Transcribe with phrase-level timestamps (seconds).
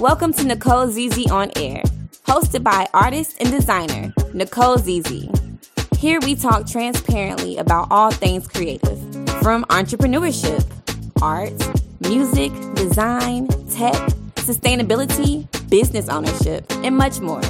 [0.00, 1.80] Welcome to Nicole ZZ on Air,
[2.26, 5.28] hosted by artist and designer Nicole ZZ.
[5.96, 8.98] Here we talk transparently about all things creative,
[9.40, 10.68] from entrepreneurship,
[11.22, 11.52] art,
[12.00, 13.94] music, design, tech,
[14.34, 17.42] sustainability, business ownership, and much more.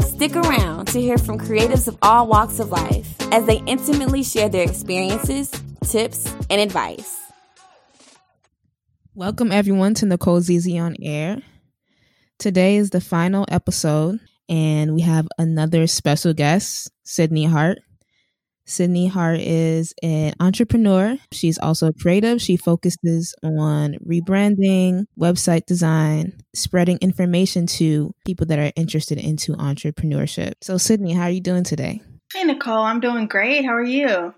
[0.00, 4.48] Stick around to hear from creatives of all walks of life as they intimately share
[4.48, 5.50] their experiences,
[5.84, 7.16] tips, and advice.
[9.14, 11.40] Welcome, everyone, to Nicole ZZ on Air.
[12.38, 17.78] Today is the final episode, and we have another special guest, Sydney Hart.
[18.64, 21.16] Sydney Hart is an entrepreneur.
[21.32, 22.40] She's also creative.
[22.40, 30.52] She focuses on rebranding, website design, spreading information to people that are interested into entrepreneurship.
[30.60, 32.00] So, Sydney, how are you doing today?
[32.32, 33.64] Hey, Nicole, I'm doing great.
[33.64, 34.32] How are you?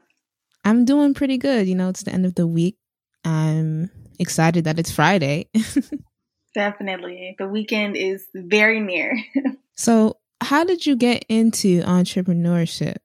[0.64, 1.68] I'm doing pretty good.
[1.68, 2.78] You know, it's the end of the week.
[3.26, 5.50] I'm excited that it's Friday.
[6.54, 7.36] Definitely.
[7.38, 9.16] The weekend is very near.
[9.74, 12.96] so, how did you get into entrepreneurship?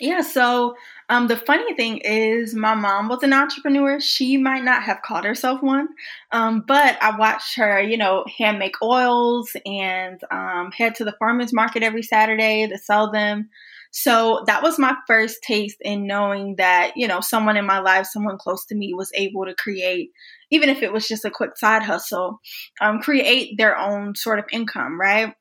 [0.00, 0.74] Yeah, so
[1.08, 4.00] um, the funny thing is, my mom was an entrepreneur.
[4.00, 5.88] She might not have called herself one,
[6.32, 11.14] um, but I watched her, you know, hand make oils and um, head to the
[11.20, 13.50] farmers market every Saturday to sell them.
[13.92, 18.06] So that was my first taste in knowing that, you know, someone in my life,
[18.06, 20.10] someone close to me was able to create,
[20.52, 22.38] even if it was just a quick side hustle,
[22.80, 25.34] um, create their own sort of income, right?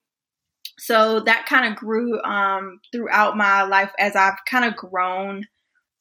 [0.79, 5.45] So that kind of grew um, throughout my life as I've kind of grown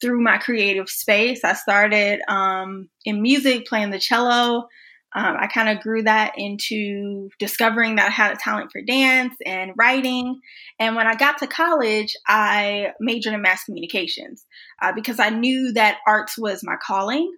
[0.01, 1.43] through my creative space.
[1.43, 4.67] I started um, in music, playing the cello,
[5.13, 9.35] um, I kind of grew that into discovering that I had a talent for dance
[9.45, 10.39] and writing.
[10.79, 14.45] And when I got to college, I majored in mass communications
[14.81, 17.29] uh, because I knew that arts was my calling.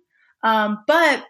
[0.44, 1.26] Um, but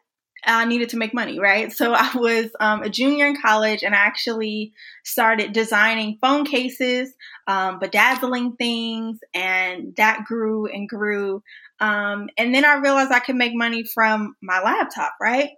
[0.45, 1.71] I needed to make money, right?
[1.71, 7.13] So I was um, a junior in college and I actually started designing phone cases,
[7.47, 11.43] um, bedazzling things, and that grew and grew.
[11.79, 15.51] Um, and then I realized I could make money from my laptop, right?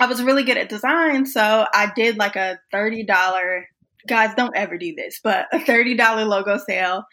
[0.00, 3.06] I was really good at design, so I did like a $30
[4.06, 7.04] guys don't ever do this, but a $30 logo sale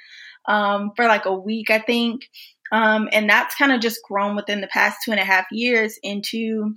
[0.45, 2.29] um, for like a week, I think.
[2.71, 5.99] Um, and that's kind of just grown within the past two and a half years
[6.01, 6.75] into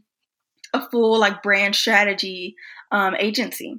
[0.72, 2.56] a full like brand strategy
[2.90, 3.78] um, agency.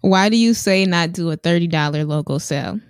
[0.00, 2.80] Why do you say not do a $30 logo sale?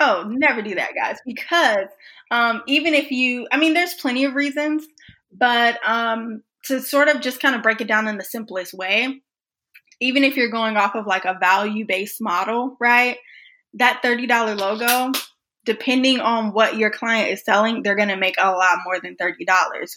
[0.00, 1.86] Oh, never do that, guys, because
[2.30, 4.84] um, even if you, I mean, there's plenty of reasons,
[5.32, 9.20] but um, to sort of just kind of break it down in the simplest way,
[10.00, 13.18] even if you're going off of like a value based model, right?
[13.74, 15.18] That $30 logo,
[15.64, 19.16] depending on what your client is selling, they're going to make a lot more than
[19.16, 19.36] $30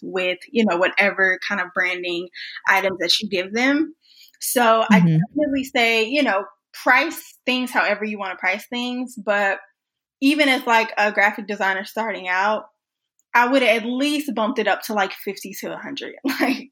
[0.01, 2.29] with, you know, whatever kind of branding
[2.67, 3.93] items that you give them.
[4.39, 4.93] So mm-hmm.
[4.93, 9.59] I definitely say, you know, price things however you want to price things, but
[10.21, 12.65] even as like a graphic designer starting out,
[13.33, 16.71] I would at least bumped it up to like 50 to 100, like,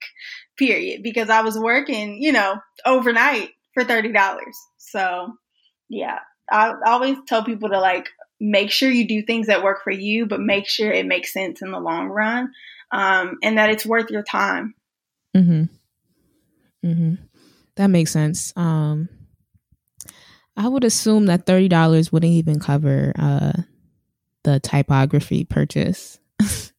[0.58, 4.14] period, because I was working, you know, overnight for $30.
[4.78, 5.34] So,
[5.90, 6.20] yeah,
[6.52, 8.08] I always tell people to like
[8.40, 11.62] make sure you do things that work for you, but make sure it makes sense
[11.62, 12.52] in the long run
[12.92, 14.74] um, and that it's worth your time.
[15.36, 16.88] Mm hmm.
[16.88, 17.14] Mm hmm.
[17.76, 18.54] That makes sense.
[18.56, 19.10] Um,
[20.56, 23.54] I would assume that $30 wouldn't even cover uh,
[24.44, 26.20] the typography purchase.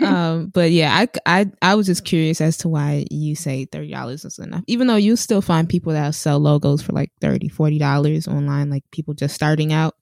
[0.00, 3.90] um, but yeah, I, I I was just curious as to why you say thirty
[3.90, 7.48] dollars is enough, even though you still find people that sell logos for like 30
[7.48, 9.94] 40 dollars online, like people just starting out.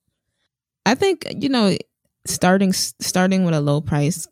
[0.87, 1.77] I think you know
[2.27, 4.27] starting starting with a low price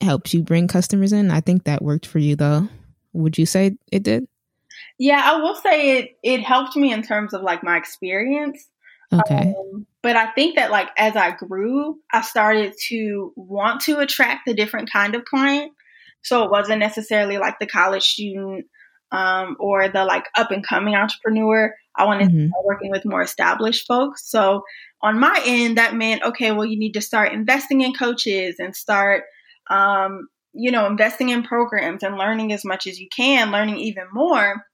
[0.00, 1.30] helps you bring customers in.
[1.30, 2.68] I think that worked for you though.
[3.12, 4.26] Would you say it did?
[4.98, 8.68] Yeah, I will say it it helped me in terms of like my experience.
[9.12, 9.54] Okay.
[9.56, 14.48] Um, but I think that like as I grew, I started to want to attract
[14.48, 15.72] a different kind of client.
[16.22, 18.66] So it wasn't necessarily like the college student
[19.12, 21.74] um, or the like up and coming entrepreneur.
[21.96, 22.38] I wanted mm-hmm.
[22.38, 24.28] to start working with more established folks.
[24.28, 24.62] So
[25.04, 28.74] on my end, that meant okay, well, you need to start investing in coaches and
[28.74, 29.24] start,
[29.68, 34.04] um, you know, investing in programs and learning as much as you can, learning even
[34.12, 34.64] more.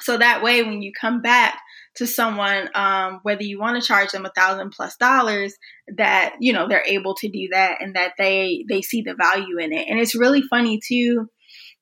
[0.00, 1.60] So that way, when you come back
[1.96, 5.54] to someone, um, whether you want to charge them a thousand plus dollars,
[5.96, 9.58] that you know they're able to do that and that they they see the value
[9.58, 9.86] in it.
[9.88, 11.28] And it's really funny too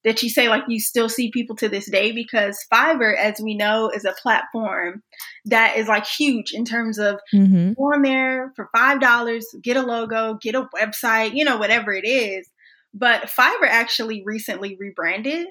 [0.04, 3.56] that you say like you still see people to this day because Fiverr, as we
[3.56, 5.02] know, is a platform
[5.46, 7.72] that is like huge in terms of mm-hmm.
[7.72, 11.92] go on there for five dollars, get a logo, get a website, you know, whatever
[11.92, 12.48] it is.
[12.94, 15.48] But Fiverr actually recently rebranded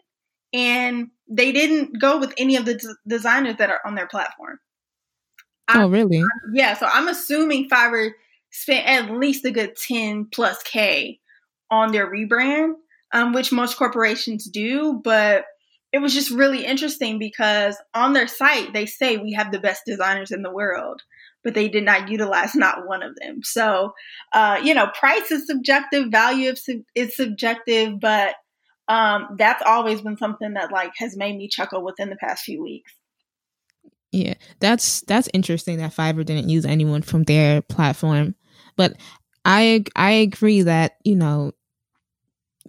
[0.53, 4.59] and they didn't go with any of the d- designers that are on their platform.
[5.69, 6.19] Oh, I'm, really?
[6.19, 6.73] I'm, yeah.
[6.73, 8.11] So I'm assuming Fiverr
[8.51, 11.19] spent at least a good 10 plus K
[11.69, 12.73] on their rebrand,
[13.13, 15.01] um, which most corporations do.
[15.03, 15.45] But
[15.93, 19.83] it was just really interesting because on their site, they say we have the best
[19.85, 21.01] designers in the world,
[21.43, 23.39] but they did not utilize not one of them.
[23.43, 23.93] So,
[24.33, 26.53] uh, you know, price is subjective, value
[26.95, 28.35] is subjective, but
[28.87, 32.61] um, that's always been something that like has made me chuckle within the past few
[32.61, 32.93] weeks.
[34.11, 38.35] Yeah, that's that's interesting that Fiverr didn't use anyone from their platform,
[38.77, 38.93] but
[39.43, 41.51] I I agree that you know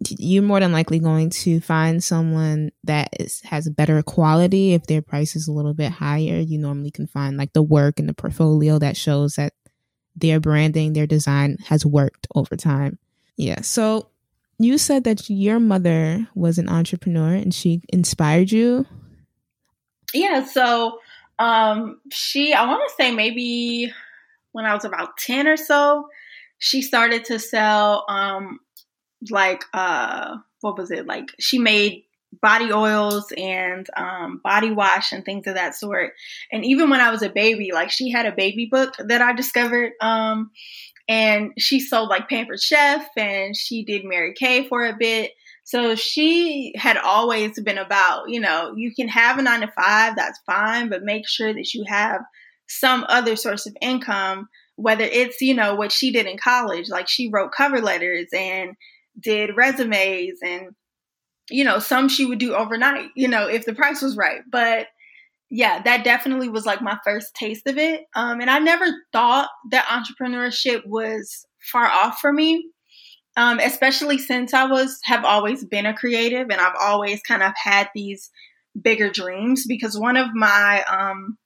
[0.07, 5.03] you're more than likely going to find someone that is, has better quality if their
[5.03, 6.39] price is a little bit higher.
[6.39, 9.55] You normally can find like the work and the portfolio that shows that
[10.15, 12.99] their branding, their design has worked over time.
[13.37, 13.61] Yeah.
[13.63, 14.09] So
[14.59, 18.87] you said that your mother was an entrepreneur and she inspired you.
[20.13, 20.45] Yeah.
[20.45, 20.99] So
[21.39, 23.93] um, she, I want to say maybe
[24.53, 26.09] when I was about 10 or so,
[26.59, 28.59] she started to sell, um,
[29.31, 31.07] like, uh, what was it?
[31.07, 32.05] Like, she made
[32.43, 36.13] body oils and um, body wash and things of that sort.
[36.53, 39.33] And even when I was a baby, like, she had a baby book that I
[39.33, 39.93] discovered.
[40.01, 40.51] Um,
[41.09, 45.33] and she sold like Pampered Chef and she did Mary Kay for a bit.
[45.65, 50.17] So she had always been about, you know, you can have a nine to five,
[50.17, 52.23] that's fine, but make sure that you have
[52.69, 56.89] some other source of income, whether it's, you know, what she did in college.
[56.89, 58.77] Like she wrote cover letters and
[59.21, 60.71] did resumes and,
[61.51, 64.41] you know, some she would do overnight, you know, if the price was right.
[64.51, 64.87] But
[65.51, 68.03] yeah, that definitely was like my first taste of it.
[68.15, 72.65] Um, and I never thought that entrepreneurship was far off for me
[73.39, 77.53] um, especially since I was have always been a creative and I've always kind of
[77.57, 78.31] had these
[78.83, 81.39] bigger dreams because one of my um,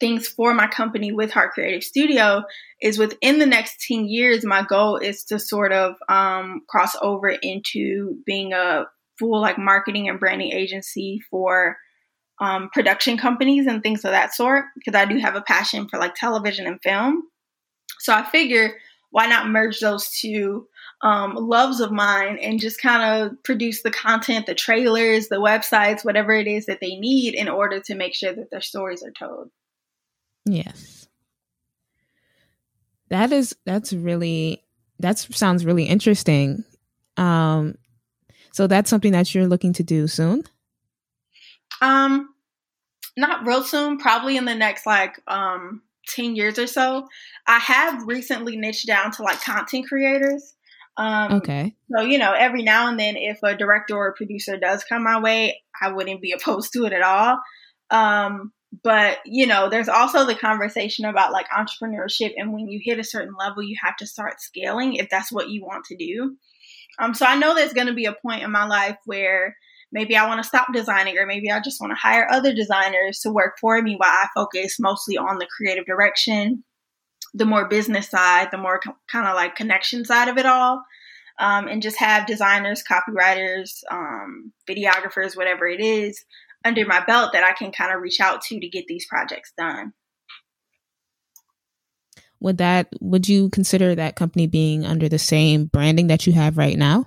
[0.00, 2.42] things for my company with Hart Creative Studio
[2.80, 7.28] is within the next 10 years, my goal is to sort of um, cross over
[7.28, 8.84] into being a
[9.18, 11.76] full like marketing and branding agency for
[12.40, 15.98] um, production companies and things of that sort because I do have a passion for
[15.98, 17.24] like television and film.
[17.98, 18.74] So I figure
[19.10, 20.68] why not merge those two
[21.02, 26.04] um, loves of mine and just kind of produce the content, the trailers, the websites,
[26.04, 29.12] whatever it is that they need in order to make sure that their stories are
[29.12, 29.50] told.
[30.48, 31.08] Yes.
[33.10, 34.64] That is that's really
[34.98, 36.64] that sounds really interesting.
[37.16, 37.76] Um
[38.52, 40.44] so that's something that you're looking to do soon?
[41.80, 42.30] Um
[43.16, 47.06] not real soon, probably in the next like um 10 years or so.
[47.46, 50.54] I have recently niched down to like content creators.
[50.96, 51.76] Um, okay.
[51.94, 55.20] So, you know, every now and then, if a director or producer does come my
[55.20, 57.38] way, I wouldn't be opposed to it at all.
[57.90, 62.32] Um, but, you know, there's also the conversation about like entrepreneurship.
[62.36, 65.48] And when you hit a certain level, you have to start scaling if that's what
[65.48, 66.36] you want to do.
[66.98, 69.56] Um, so I know there's going to be a point in my life where
[69.90, 73.20] maybe I want to stop designing, or maybe I just want to hire other designers
[73.20, 76.64] to work for me while I focus mostly on the creative direction
[77.34, 80.82] the more business side, the more co- kind of like connection side of it all.
[81.40, 86.24] Um, and just have designers, copywriters, um, videographers, whatever it is,
[86.68, 89.52] under my belt that I can kind of reach out to to get these projects
[89.56, 89.92] done.
[92.40, 96.56] Would that would you consider that company being under the same branding that you have
[96.56, 97.06] right now?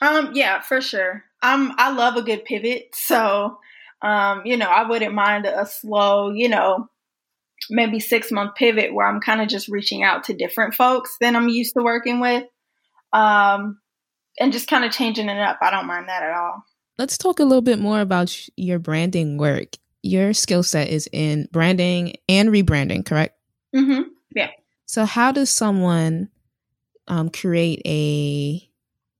[0.00, 1.24] Um, yeah, for sure.
[1.42, 3.58] Um, I love a good pivot, so
[4.02, 6.88] um, you know, I wouldn't mind a slow, you know,
[7.68, 11.36] maybe six month pivot where I'm kind of just reaching out to different folks than
[11.36, 12.44] I'm used to working with.
[13.12, 13.80] Um,
[14.38, 15.58] and just kind of changing it up.
[15.60, 16.64] I don't mind that at all.
[17.00, 19.68] Let's talk a little bit more about your branding work.
[20.02, 23.38] Your skill set is in branding and rebranding, correct?
[23.74, 24.02] Mm-hmm.
[24.36, 24.50] Yeah.
[24.84, 26.28] So, how does someone
[27.08, 28.68] um, create a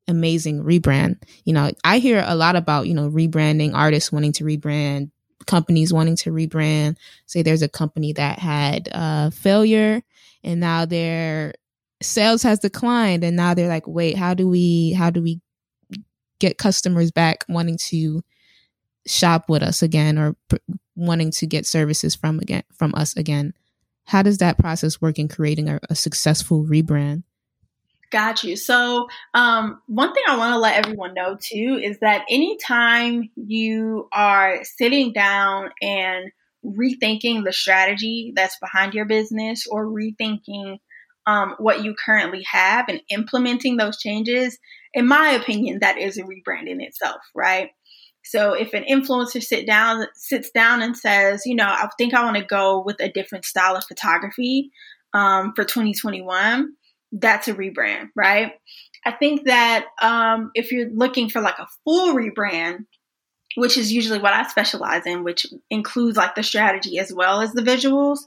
[0.08, 1.22] amazing rebrand?
[1.44, 5.10] You know, I hear a lot about you know rebranding, artists wanting to rebrand,
[5.46, 6.98] companies wanting to rebrand.
[7.24, 10.02] Say there's a company that had uh, failure
[10.44, 11.54] and now their
[12.02, 15.40] sales has declined and now they're like, wait, how do we how do we
[16.40, 18.22] get customers back wanting to
[19.06, 20.56] shop with us again or pr-
[20.96, 23.54] wanting to get services from again from us again?
[24.04, 27.22] How does that process work in creating a, a successful rebrand?
[28.10, 28.56] Got you.
[28.56, 34.08] So, um, one thing I want to let everyone know too is that anytime you
[34.12, 36.32] are sitting down and
[36.64, 40.78] rethinking the strategy that's behind your business or rethinking
[41.26, 44.58] um, what you currently have and implementing those changes,
[44.94, 47.70] in my opinion, that is a rebrand in itself, right?
[48.24, 52.24] So if an influencer sit down sits down and says, you know, I think I
[52.24, 54.70] want to go with a different style of photography
[55.14, 56.72] um, for 2021,
[57.12, 58.52] that's a rebrand, right?
[59.04, 62.84] I think that um, if you're looking for like a full rebrand,
[63.56, 67.52] which is usually what I specialize in, which includes like the strategy as well as
[67.52, 68.20] the visuals.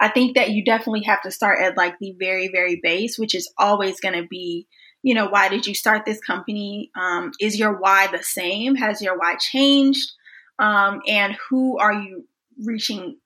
[0.00, 3.34] I think that you definitely have to start at like the very, very base, which
[3.34, 4.66] is always going to be,
[5.02, 6.90] you know, why did you start this company?
[6.94, 8.74] Um, is your why the same?
[8.76, 10.12] Has your why changed?
[10.58, 12.26] Um, and who are you
[12.62, 13.16] reaching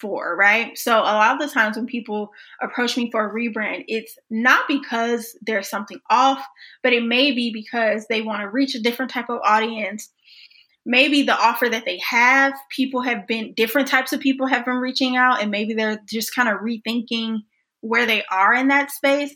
[0.00, 0.76] for, right?
[0.78, 2.30] So a lot of the times when people
[2.62, 6.44] approach me for a rebrand, it's not because there's something off,
[6.82, 10.10] but it may be because they want to reach a different type of audience
[10.86, 14.76] maybe the offer that they have, people have been different types of people have been
[14.76, 17.38] reaching out, and maybe they're just kind of rethinking
[17.80, 19.34] where they are in that space.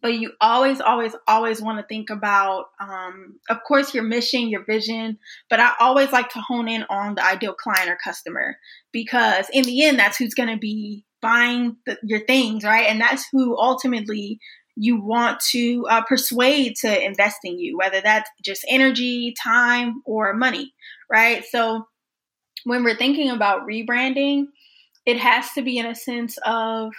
[0.00, 4.64] But you always, always, always want to think about, um, of course, your mission, your
[4.64, 5.18] vision.
[5.50, 8.56] But I always like to hone in on the ideal client or customer
[8.92, 12.86] because, in the end, that's who's going to be buying the, your things, right?
[12.86, 14.38] And that's who ultimately
[14.76, 20.32] you want to uh, persuade to invest in you, whether that's just energy, time, or
[20.34, 20.72] money,
[21.10, 21.44] right?
[21.50, 21.86] So
[22.64, 24.46] when we're thinking about rebranding,
[25.04, 26.92] it has to be in a sense of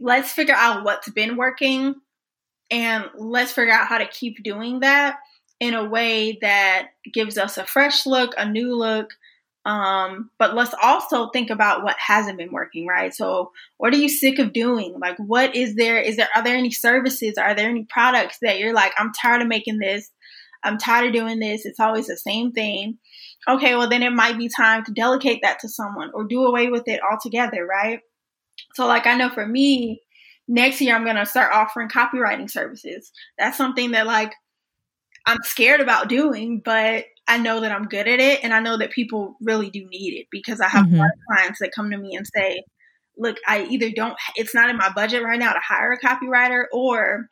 [0.00, 1.94] let's figure out what's been working
[2.70, 5.18] and let's figure out how to keep doing that
[5.60, 9.10] in a way that gives us a fresh look, a new look,
[9.66, 13.12] um, but let's also think about what hasn't been working, right?
[13.12, 14.94] So, what are you sick of doing?
[15.00, 16.00] Like, what is there?
[16.00, 17.34] Is there, are there any services?
[17.36, 20.08] Are there any products that you're like, I'm tired of making this?
[20.62, 21.66] I'm tired of doing this.
[21.66, 22.98] It's always the same thing.
[23.48, 26.68] Okay, well, then it might be time to delegate that to someone or do away
[26.68, 27.98] with it altogether, right?
[28.74, 30.00] So, like, I know for me,
[30.48, 33.12] next year I'm going to start offering copywriting services.
[33.38, 34.32] That's something that, like,
[35.26, 38.78] I'm scared about doing, but I know that I'm good at it and I know
[38.78, 40.94] that people really do need it because I have mm-hmm.
[40.94, 42.62] a lot of clients that come to me and say,
[43.18, 46.64] look, I either don't, it's not in my budget right now to hire a copywriter
[46.72, 47.26] or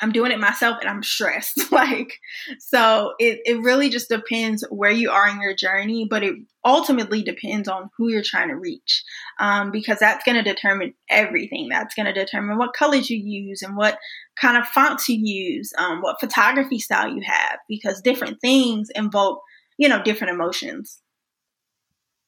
[0.00, 1.60] I'm doing it myself and I'm stressed.
[1.72, 2.20] like,
[2.58, 6.34] so it, it really just depends where you are in your journey, but it
[6.64, 9.04] ultimately depends on who you're trying to reach.
[9.38, 11.68] Um, because that's going to determine everything.
[11.70, 13.98] That's going to determine what colors you use and what
[14.40, 19.40] kind of fonts you use, um, what photography style you have, because different things invoke,
[19.78, 21.00] you know, different emotions.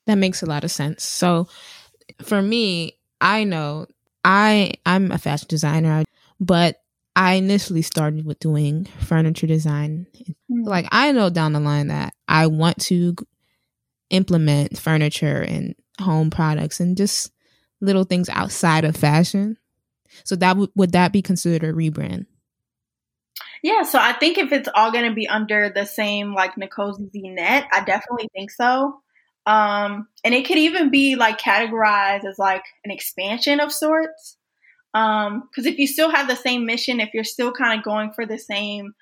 [0.06, 1.04] That makes a lot of sense.
[1.04, 1.48] So
[2.22, 3.86] for me, I know
[4.24, 6.04] I I'm a fashion designer,
[6.38, 6.80] but
[7.16, 10.06] I initially started with doing furniture design.
[10.14, 10.64] Mm-hmm.
[10.64, 13.16] Like I know down the line that I want to
[14.10, 17.32] implement furniture and home products and just
[17.80, 19.56] little things outside of fashion.
[20.24, 22.26] So that would would that be considered a rebrand?
[23.62, 26.92] Yeah, so I think if it's all going to be under the same like Nicole
[26.92, 29.00] ZZ net, I definitely think so.
[29.46, 34.36] Um, and it could even be like categorized as like an expansion of sorts.
[34.94, 38.12] Um, because if you still have the same mission, if you're still kind of going
[38.12, 38.94] for the same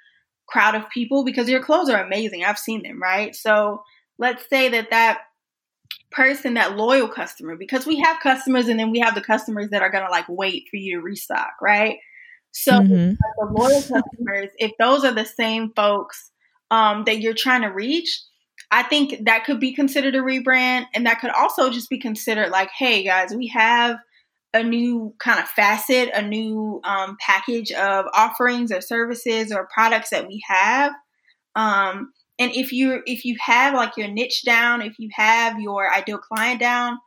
[0.48, 3.34] crowd of people, because your clothes are amazing, I've seen them, right?
[3.34, 3.82] So
[4.18, 5.20] let's say that that
[6.10, 9.82] person, that loyal customer, because we have customers and then we have the customers that
[9.82, 11.98] are gonna like wait for you to restock, right?
[12.52, 13.14] So mm-hmm.
[13.14, 16.30] the loyal customers, if those are the same folks
[16.70, 18.20] um, that you're trying to reach,
[18.70, 22.50] I think that could be considered a rebrand, and that could also just be considered
[22.50, 23.96] like, hey guys, we have
[24.54, 30.10] a new kind of facet, a new um, package of offerings or services or products
[30.10, 30.92] that we have.
[31.56, 35.92] Um, and if you if you have like your niche down, if you have your
[35.92, 36.98] ideal client down,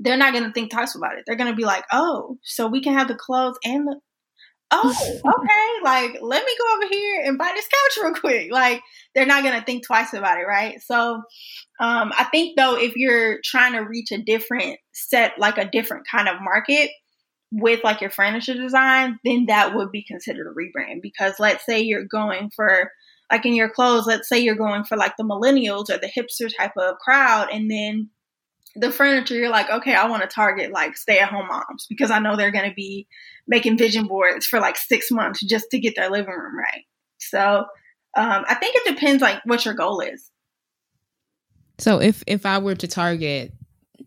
[0.00, 1.24] they're not going to think twice about it.
[1.26, 3.96] They're going to be like, "Oh, so we can have the clothes and the
[4.70, 8.52] oh, okay, like let me go over here and buy this couch real quick.
[8.52, 8.82] Like
[9.14, 10.80] they're not gonna think twice about it, right?
[10.82, 11.22] So
[11.80, 16.06] um, I think though, if you're trying to reach a different set, like a different
[16.10, 16.90] kind of market
[17.52, 21.02] with like your furniture design, then that would be considered a rebrand.
[21.02, 22.90] Because let's say you're going for
[23.30, 26.50] like in your clothes, let's say you're going for like the millennials or the hipster
[26.56, 28.10] type of crowd, and then
[28.76, 32.10] the furniture, you're like, okay, I want to target like stay at home moms because
[32.10, 33.06] I know they're going to be
[33.46, 36.84] making vision boards for like six months just to get their living room right.
[37.18, 37.64] So
[38.16, 40.30] um, I think it depends like what your goal is.
[41.78, 43.52] So if if I were to target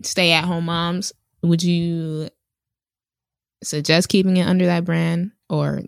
[0.04, 2.30] stay at home moms, would you
[3.64, 5.82] suggest keeping it under that brand or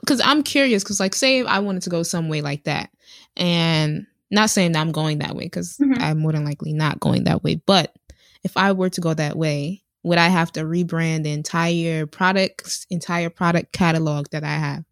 [0.00, 2.90] because I'm curious because like say I wanted to go some way like that
[3.36, 6.02] and not saying that I'm going that way because mm-hmm.
[6.02, 7.56] I'm more than likely not going that way.
[7.56, 7.94] But
[8.42, 12.86] if I were to go that way, would I have to rebrand the entire products,
[12.90, 14.84] entire product catalog that I have?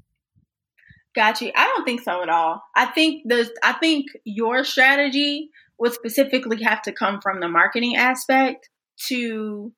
[1.15, 1.53] Got you.
[1.55, 2.63] I don't think so at all.
[2.75, 7.97] I think the I think your strategy would specifically have to come from the marketing
[7.97, 8.71] aspect
[9.09, 9.73] to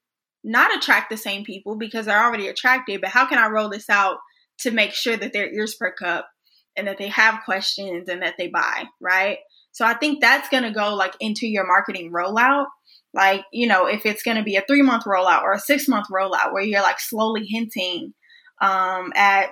[0.44, 3.90] not attract the same people because they're already attracted, but how can I roll this
[3.90, 4.18] out
[4.60, 6.28] to make sure that their ears perk up
[6.76, 9.38] and that they have questions and that they buy, right?
[9.74, 12.66] So I think that's going to go like into your marketing rollout.
[13.12, 15.88] Like, you know, if it's going to be a three month rollout or a six
[15.88, 18.14] month rollout where you're like slowly hinting
[18.60, 19.50] um, at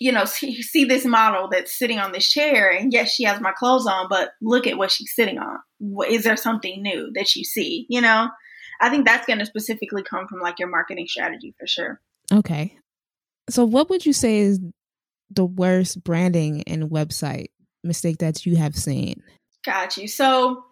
[0.00, 3.40] you know, see, see this model that's sitting on this chair, and yes, she has
[3.40, 5.58] my clothes on, but look at what she's sitting on.
[6.08, 7.86] Is there something new that you see?
[7.88, 8.28] You know,
[8.80, 12.00] I think that's going to specifically come from like your marketing strategy for sure.
[12.32, 12.76] Okay.
[13.50, 14.58] So, what would you say is
[15.30, 17.48] the worst branding and website
[17.82, 19.22] mistake that you have seen?
[19.64, 20.08] Got you.
[20.08, 20.64] So,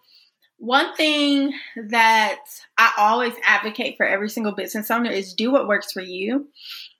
[0.59, 1.53] one thing
[1.91, 2.41] that
[2.77, 6.49] I always advocate for every single business owner is do what works for you.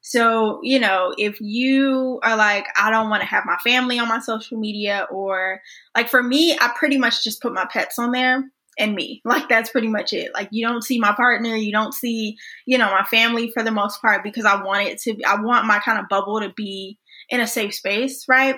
[0.01, 4.09] So, you know, if you are like, I don't want to have my family on
[4.09, 5.61] my social media, or
[5.97, 8.45] like for me, I pretty much just put my pets on there
[8.79, 9.21] and me.
[9.29, 10.33] Like that's pretty much it.
[10.33, 13.71] Like you don't see my partner, you don't see, you know, my family for the
[13.71, 16.99] most part because I want it to I want my kind of bubble to be
[17.29, 18.57] in a safe space, right?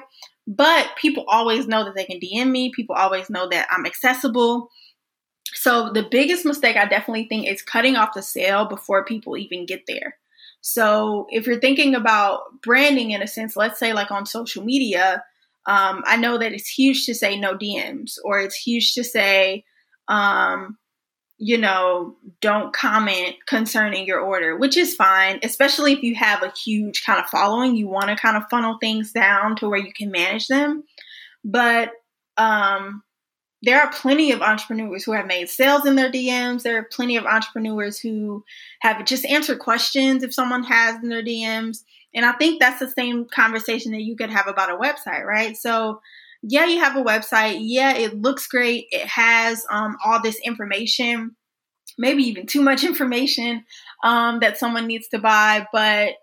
[0.52, 2.73] But people always know that they can DM me.
[2.75, 4.69] People always know that I'm accessible.
[5.54, 9.64] So the biggest mistake I definitely think is cutting off the sale before people even
[9.64, 10.16] get there.
[10.61, 15.23] So if you're thinking about branding in a sense, let's say like on social media,
[15.66, 19.64] um, I know that it's huge to say no DMs or it's huge to say,
[20.09, 20.76] um,
[21.42, 26.52] you know, don't comment concerning your order, which is fine, especially if you have a
[26.52, 27.75] huge kind of following.
[27.75, 30.85] You want to kind of funnel things down to where you can manage them.
[31.42, 31.92] But
[32.37, 33.02] um,
[33.62, 36.62] there are plenty of entrepreneurs who have made sales in their DMs.
[36.62, 38.44] There are plenty of entrepreneurs who
[38.80, 41.78] have just answered questions if someone has in their DMs.
[42.14, 45.56] And I think that's the same conversation that you could have about a website, right?
[45.56, 46.02] So,
[46.42, 47.59] yeah, you have a website.
[47.61, 48.87] Yeah, it looks great.
[48.90, 51.37] It has um, all this information,
[51.99, 53.64] maybe even too much information
[54.04, 56.14] um, that someone needs to buy, but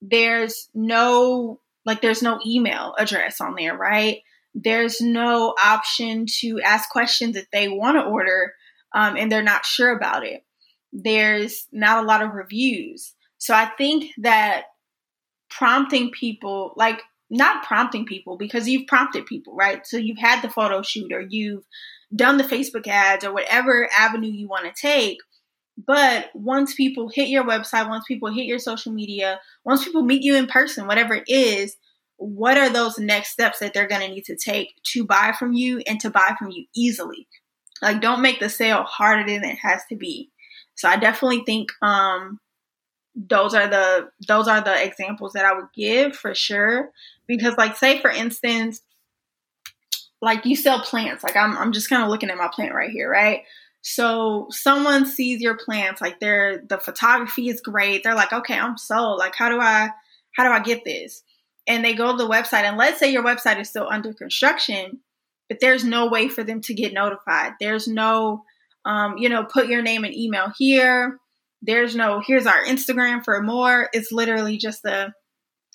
[0.00, 4.22] there's no like there's no email address on there, right?
[4.54, 8.52] there's no option to ask questions if they want to order
[8.94, 10.44] um, and they're not sure about it.
[10.92, 13.14] There's not a lot of reviews.
[13.38, 14.64] So I think that
[15.48, 17.00] prompting people, like
[17.32, 19.86] not prompting people because you've prompted people, right?
[19.86, 21.64] So you've had the photo shoot or you've
[22.14, 25.18] done the Facebook ads or whatever avenue you want to take.
[25.84, 30.22] But once people hit your website, once people hit your social media, once people meet
[30.22, 31.76] you in person, whatever it is,
[32.16, 35.52] what are those next steps that they're going to need to take to buy from
[35.52, 37.26] you and to buy from you easily
[37.82, 40.30] like don't make the sale harder than it has to be
[40.76, 42.38] so i definitely think um
[43.14, 46.90] those are the those are the examples that i would give for sure.
[47.26, 48.80] Because like say for instance
[50.20, 51.22] like you sell plants.
[51.22, 53.42] Like i'm, I'm just kind of looking at my plant right here right?
[53.84, 58.02] So someone sees your plants like they're the photography is great.
[58.02, 59.18] They're like okay i'm sold.
[59.18, 59.90] Like how do i
[60.32, 61.22] how do i get this?
[61.66, 65.00] And they go to the website and let's say your website is still under construction
[65.52, 67.52] but there's no way for them to get notified.
[67.60, 68.44] There's no
[68.86, 71.18] um, you know put your name and email here
[71.62, 73.88] there's no here's our instagram for more.
[73.92, 75.12] It's literally just the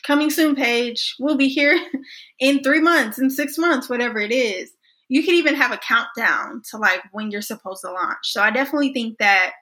[0.06, 1.16] coming soon page.
[1.20, 1.80] We'll be here
[2.40, 4.72] in three months in six months whatever it is.
[5.10, 8.18] You can even have a countdown to like when you're supposed to launch.
[8.24, 9.54] So i definitely think that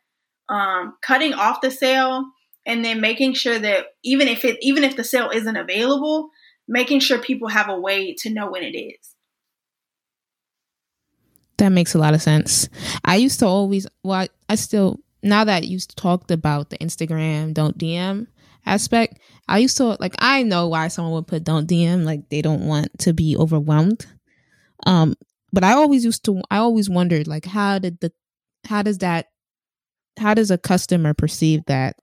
[0.48, 2.26] um, cutting off the sale
[2.66, 6.30] and then making sure that even if it even if the sale isn't available
[6.68, 9.16] making sure people have a way to know when it is.
[11.58, 12.70] That makes a lot of sense.
[13.06, 17.54] I used to always well i, I still now that you talked about the instagram
[17.54, 18.28] don't dm
[18.66, 22.42] aspect i used to like i know why someone would put don't dm like they
[22.42, 24.06] don't want to be overwhelmed
[24.86, 25.16] um
[25.52, 28.12] but i always used to i always wondered like how did the
[28.66, 29.28] how does that
[30.18, 31.96] how does a customer perceive that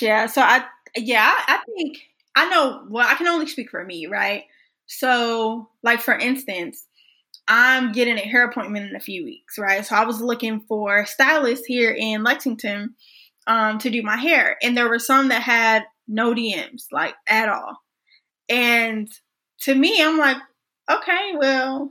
[0.00, 1.98] yeah, so I yeah, I think
[2.34, 4.44] I know well, I can only speak for me, right?
[4.86, 6.85] So, like for instance,
[7.48, 9.84] I'm getting a hair appointment in a few weeks, right?
[9.84, 12.94] So I was looking for a stylist here in Lexington
[13.46, 17.48] um, to do my hair, and there were some that had no DMs, like at
[17.48, 17.80] all.
[18.48, 19.08] And
[19.62, 20.38] to me, I'm like,
[20.90, 21.90] okay, well,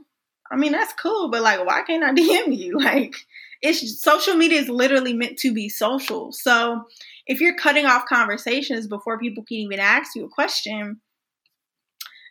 [0.50, 2.78] I mean that's cool, but like, why can't I DM you?
[2.78, 3.14] Like,
[3.62, 6.82] it's social media is literally meant to be social, so
[7.26, 11.00] if you're cutting off conversations before people can even ask you a question,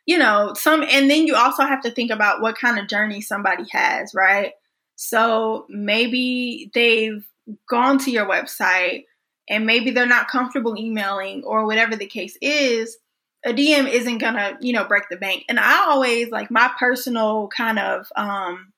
[0.06, 3.22] you know, some, and then you also have to think about what kind of journey
[3.22, 4.54] somebody has, right?
[4.96, 7.26] So maybe they've
[7.70, 9.06] gone to your website
[9.50, 12.98] and maybe they're not comfortable emailing or whatever the case is.
[13.46, 15.44] a DM isn't gonna, you know, break the bank.
[15.48, 18.74] And I always like my personal kind of um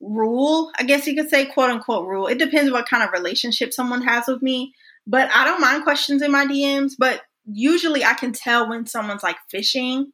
[0.00, 2.26] rule, I guess you could say, quote unquote rule.
[2.26, 4.72] It depends what kind of relationship someone has with me.
[5.06, 9.22] But I don't mind questions in my DMs, but usually I can tell when someone's
[9.22, 10.12] like fishing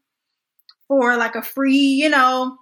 [0.92, 2.58] for like a free, you know,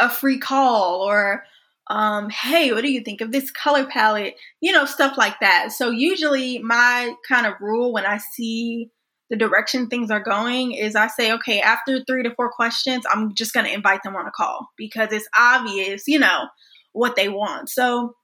[0.00, 1.44] a free call or
[1.88, 4.36] um, hey, what do you think of this color palette?
[4.62, 5.70] You know, stuff like that.
[5.72, 8.88] So usually my kind of rule when I see
[9.28, 13.34] the direction things are going is I say, okay, after three to four questions, I'm
[13.34, 16.46] just going to invite them on a call because it's obvious, you know,
[16.94, 17.68] what they want.
[17.68, 18.14] So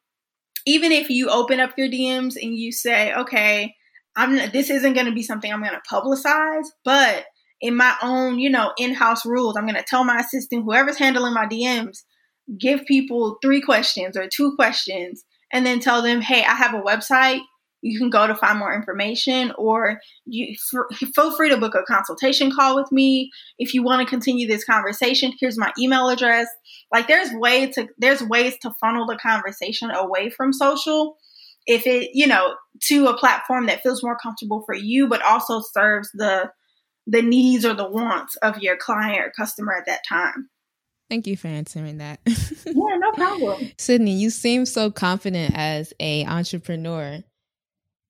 [0.64, 3.74] even if you open up your DMs and you say, okay,
[4.16, 7.26] I'm this isn't going to be something I'm going to publicize, but
[7.60, 11.34] in my own, you know, in-house rules, I'm going to tell my assistant, whoever's handling
[11.34, 11.98] my DMs,
[12.58, 16.82] give people three questions or two questions and then tell them, hey, I have a
[16.82, 17.40] website.
[17.82, 20.54] You can go to find more information, or you
[21.14, 24.64] feel free to book a consultation call with me if you want to continue this
[24.64, 25.32] conversation.
[25.40, 26.46] Here's my email address.
[26.92, 31.16] Like, there's way to there's ways to funnel the conversation away from social,
[31.66, 32.54] if it you know
[32.88, 36.50] to a platform that feels more comfortable for you, but also serves the
[37.06, 40.48] the needs or the wants of your client or customer at that time.
[41.08, 42.20] Thank you for answering that.
[42.26, 43.72] yeah, no problem.
[43.78, 47.18] Sydney, you seem so confident as a entrepreneur.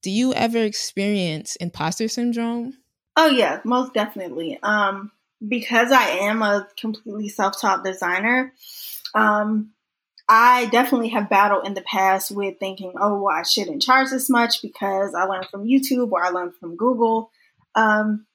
[0.03, 2.75] Do you ever experience imposter syndrome?
[3.17, 4.59] Oh yeah, most definitely.
[4.63, 5.13] Um,
[5.47, 8.53] because I am a completely self-taught designer,
[9.15, 9.71] um,
[10.29, 14.31] I definitely have battled in the past with thinking, oh, well, I shouldn't charge this
[14.31, 17.33] much because I learned from YouTube or I learned from Google.
[17.75, 18.27] Um,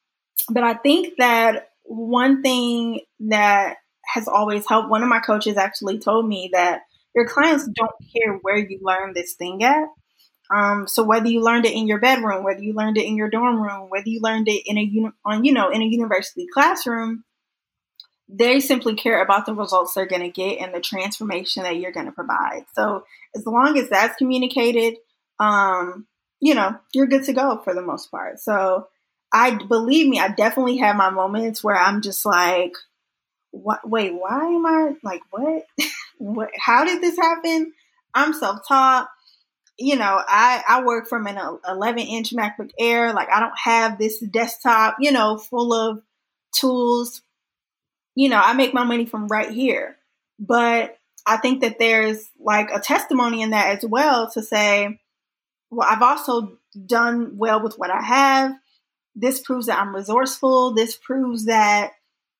[0.49, 3.77] but I think that one thing that
[4.13, 4.89] has always helped.
[4.89, 6.81] One of my coaches actually told me that
[7.15, 9.87] your clients don't care where you learn this thing at.
[10.53, 13.29] Um, so whether you learned it in your bedroom, whether you learned it in your
[13.29, 16.45] dorm room, whether you learned it in a uni- on you know in a university
[16.53, 17.23] classroom,
[18.29, 21.91] they simply care about the results they're going to get and the transformation that you're
[21.91, 22.65] going to provide.
[22.73, 23.05] So
[23.35, 24.95] as long as that's communicated,
[25.39, 26.05] um,
[26.39, 28.39] you know, you're good to go for the most part.
[28.39, 28.87] So
[29.35, 32.71] I believe me, I definitely have my moments where I'm just like,
[33.51, 35.65] what wait why am i like what?
[36.17, 37.73] What how did this happen?
[38.13, 39.09] I'm self-taught.
[39.77, 43.13] You know i i work from an 11 inch macbook air.
[43.13, 46.01] Like i don't have this desktop you know full of
[46.57, 47.21] tools.
[48.15, 49.97] You know i make my money from right here.
[50.39, 54.99] But i think that there's like a testimony in that as well to say
[55.69, 58.53] well i've also done well with what i have
[59.15, 61.93] this proves that i'm resourceful this proves that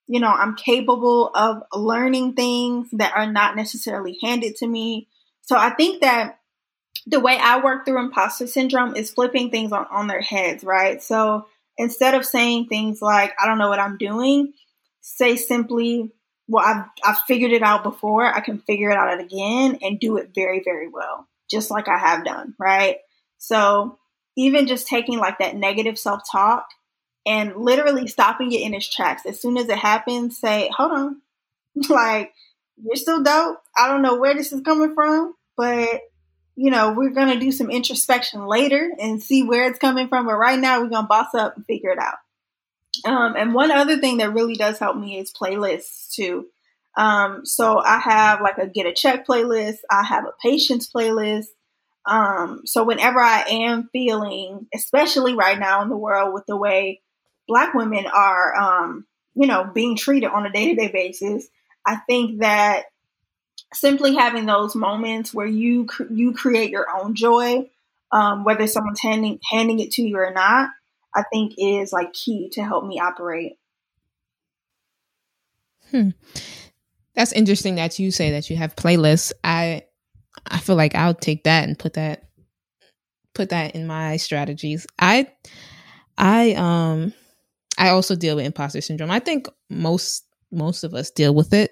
[0.08, 5.08] you know, I'm capable of learning things that are not necessarily handed to me.
[5.42, 6.40] So I think that
[7.08, 11.02] the way I work through imposter syndrome is flipping things on, on their heads, right?
[11.02, 14.54] So instead of saying things like, I don't know what I'm doing,
[15.02, 16.12] say simply,
[16.48, 18.26] well, I've, I've figured it out before.
[18.26, 21.98] I can figure it out again and do it very, very well, just like I
[21.98, 22.98] have done, right?
[23.38, 23.98] So
[24.38, 26.68] even just taking like that negative self talk
[27.26, 29.26] and literally stopping it in its tracks.
[29.26, 31.22] As soon as it happens, say, hold on.
[31.90, 32.34] like,
[32.82, 33.58] you're still dope.
[33.76, 36.02] I don't know where this is coming from, but
[36.58, 40.26] you know, we're gonna do some introspection later and see where it's coming from.
[40.26, 42.16] But right now we're gonna boss up and figure it out.
[43.04, 46.48] Um, and one other thing that really does help me is playlists too.
[46.98, 51.48] Um, so I have like a get a check playlist, I have a patience playlist.
[52.06, 57.02] Um, so whenever I am feeling, especially right now in the world with the way
[57.48, 61.48] black women are, um, you know, being treated on a day to day basis,
[61.86, 62.84] I think that
[63.74, 67.70] simply having those moments where you you create your own joy,
[68.12, 70.70] um, whether someone's handing handing it to you or not,
[71.14, 73.54] I think is like key to help me operate.
[75.92, 76.10] Hmm.
[77.16, 79.32] That's interesting that you say that you have playlists.
[79.44, 79.85] I
[80.48, 82.24] I feel like I'll take that and put that
[83.34, 84.88] put that in my strategies.
[85.00, 85.28] I
[86.18, 87.14] I um
[87.78, 89.12] I also deal with imposter syndrome.
[89.12, 91.72] I think most most of us deal with it.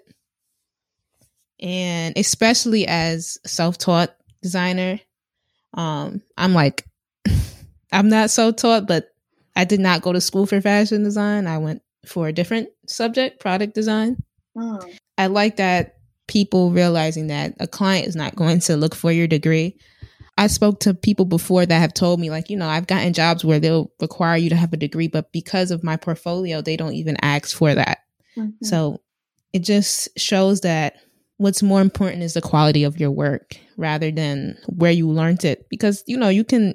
[1.59, 4.99] And especially as self-taught designer,
[5.73, 6.85] um, I'm like
[7.91, 9.09] I'm not so taught, but
[9.55, 11.47] I did not go to school for fashion design.
[11.47, 14.17] I went for a different subject, product design.
[14.57, 14.81] Oh.
[15.17, 15.95] I like that
[16.33, 19.77] people realizing that a client is not going to look for your degree.
[20.35, 23.45] I spoke to people before that have told me, like, you know, I've gotten jobs
[23.45, 26.95] where they'll require you to have a degree, but because of my portfolio, they don't
[26.95, 27.99] even ask for that.
[28.35, 28.65] Mm-hmm.
[28.65, 29.01] So
[29.53, 30.95] it just shows that
[31.37, 35.69] what's more important is the quality of your work rather than where you learned it.
[35.69, 36.73] Because, you know, you can,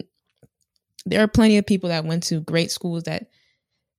[1.05, 3.27] there are plenty of people that went to great schools that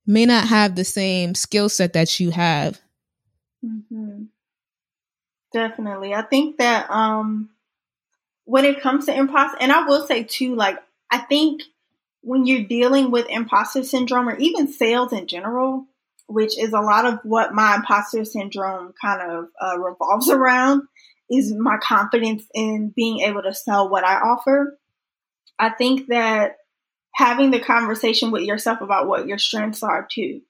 [0.06, 2.80] may not have the same skill set that you have.
[3.62, 4.22] Mm-hmm.
[5.52, 6.14] Definitely.
[6.14, 7.50] I think that um
[8.44, 10.78] when it comes to imposter, and I will say too, like,
[11.10, 11.62] I think
[12.22, 15.86] when you're dealing with imposter syndrome or even sales in general,
[16.26, 20.82] which is a lot of what my imposter syndrome kind of uh, revolves around,
[21.30, 24.78] is my confidence in being able to sell what I offer.
[25.58, 26.56] I think that
[27.14, 30.42] having the conversation with yourself about what your strengths are too.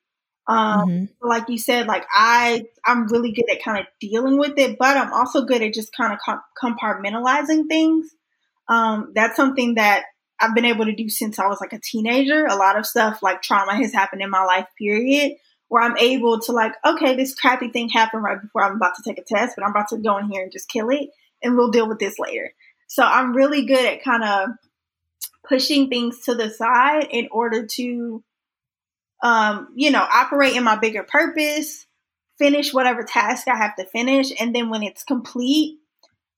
[0.46, 1.28] Um, mm-hmm.
[1.28, 4.96] like you said, like I, I'm really good at kind of dealing with it, but
[4.96, 8.14] I'm also good at just kind of compartmentalizing things.
[8.68, 10.04] Um, that's something that
[10.40, 12.46] I've been able to do since I was like a teenager.
[12.46, 15.32] A lot of stuff like trauma has happened in my life, period,
[15.68, 19.02] where I'm able to like, okay, this crappy thing happened right before I'm about to
[19.06, 21.10] take a test, but I'm about to go in here and just kill it
[21.42, 22.52] and we'll deal with this later.
[22.88, 24.48] So I'm really good at kind of
[25.48, 28.24] pushing things to the side in order to,
[29.22, 31.86] um, you know, operate in my bigger purpose,
[32.38, 34.32] finish whatever task I have to finish.
[34.40, 35.78] And then when it's complete,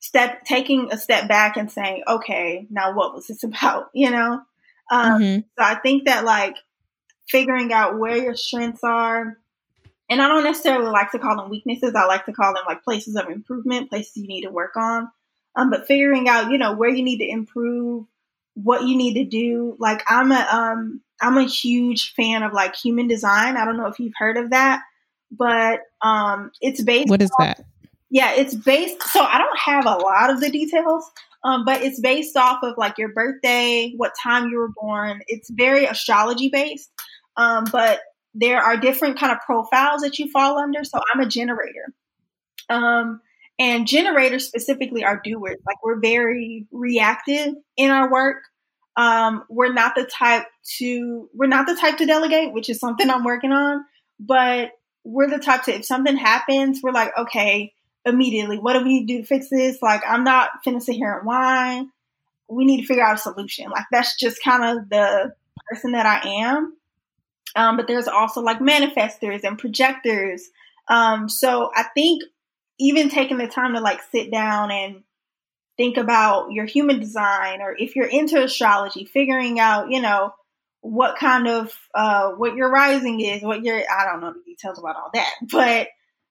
[0.01, 3.91] step taking a step back and saying, okay, now what was this about?
[3.95, 4.43] You know?
[4.91, 5.41] Um, mm-hmm.
[5.59, 6.57] so I think that like
[7.29, 9.39] figuring out where your strengths are,
[10.11, 11.95] and I don't necessarily like to call them weaknesses.
[11.95, 15.11] I like to call them like places of improvement, places you need to work on.
[15.55, 18.07] Um, but figuring out, you know, where you need to improve,
[18.55, 19.77] what you need to do.
[19.79, 23.57] Like I'm a um I'm a huge fan of like human design.
[23.57, 24.83] I don't know if you've heard of that,
[25.31, 27.65] but um it's based What is off, that?
[28.11, 31.11] Yeah, it's based so I don't have a lot of the details.
[31.45, 35.23] Um, but it's based off of like your birthday, what time you were born.
[35.27, 36.91] It's very astrology based.
[37.37, 38.01] Um, but
[38.35, 40.85] there are different kind of profiles that you fall under.
[40.85, 41.93] So I'm a generator.
[42.69, 43.21] Um,
[43.59, 45.59] and generators specifically are doers.
[45.67, 48.45] Like we're very reactive in our work.
[48.97, 50.45] Um, we're not the type
[50.79, 53.85] to we're not the type to delegate, which is something I'm working on.
[54.21, 54.73] But
[55.05, 57.73] we're the type to if something happens, we're like, okay,
[58.05, 59.81] immediately, what do we do to fix this?
[59.81, 61.91] Like I'm not finna sit here and whine.
[62.49, 63.71] We need to figure out a solution.
[63.71, 65.33] Like that's just kind of the
[65.69, 66.77] person that I am.
[67.55, 70.49] Um, but there's also like manifestors and projectors.
[70.89, 72.23] Um, so I think
[72.79, 75.03] even taking the time to like sit down and
[75.83, 80.33] think about your human design or if you're into astrology, figuring out, you know,
[80.81, 84.79] what kind of uh what your rising is, what your I don't know the details
[84.79, 85.35] about all that.
[85.51, 85.89] But,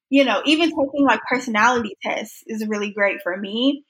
[0.09, 3.83] you know, even taking like personality tests is really great for me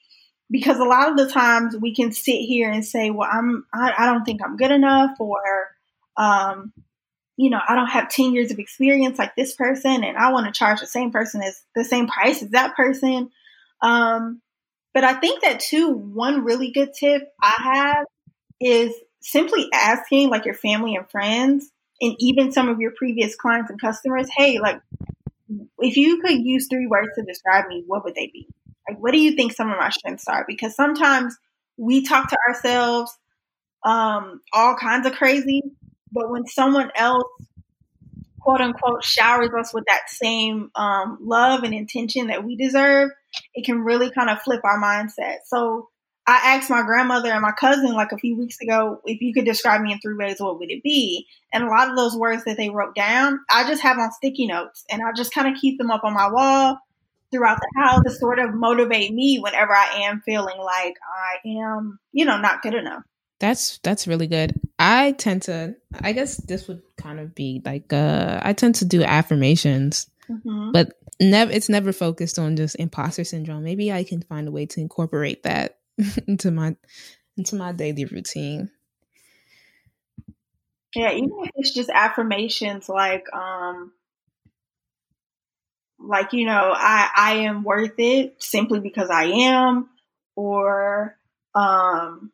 [0.50, 3.92] because a lot of the times we can sit here and say, well, I'm I,
[3.96, 5.40] I don't think I'm good enough or
[6.16, 6.72] um
[7.36, 10.46] you know, I don't have 10 years of experience like this person and I want
[10.46, 13.30] to charge the same person as the same price as that person.
[13.80, 14.41] Um,
[14.94, 18.06] but I think that too, one really good tip I have
[18.60, 23.70] is simply asking like your family and friends and even some of your previous clients
[23.70, 24.80] and customers, hey, like
[25.78, 28.48] if you could use three words to describe me, what would they be?
[28.88, 30.44] Like what do you think some of my strengths are?
[30.46, 31.36] Because sometimes
[31.76, 33.16] we talk to ourselves
[33.84, 35.62] um, all kinds of crazy
[36.12, 37.24] but when someone else,
[38.38, 43.10] quote unquote, showers us with that same um, love and intention that we deserve,
[43.54, 45.38] it can really kind of flip our mindset.
[45.46, 45.88] So
[46.26, 49.44] I asked my grandmother and my cousin like a few weeks ago if you could
[49.44, 51.26] describe me in three ways, what would it be?
[51.52, 54.46] And a lot of those words that they wrote down, I just have on sticky
[54.46, 56.78] notes and I just kind of keep them up on my wall
[57.32, 61.98] throughout the house to sort of motivate me whenever I am feeling like I am,
[62.12, 63.02] you know, not good enough.
[63.40, 64.52] That's that's really good.
[64.78, 68.84] I tend to I guess this would kind of be like uh I tend to
[68.84, 70.06] do affirmations.
[70.32, 70.72] Mm-hmm.
[70.72, 73.64] But never it's never focused on just imposter syndrome.
[73.64, 75.78] Maybe I can find a way to incorporate that
[76.26, 76.76] into my
[77.36, 78.70] into my daily routine.
[80.94, 83.92] Yeah, even if it's just affirmations like um
[85.98, 89.88] like you know, I I am worth it simply because I am
[90.34, 91.16] or
[91.54, 92.32] um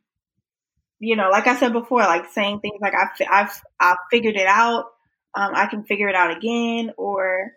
[1.00, 4.46] you know, like I said before, like saying things like I've I've I've figured it
[4.48, 4.87] out,
[5.34, 7.52] um, I can figure it out again, or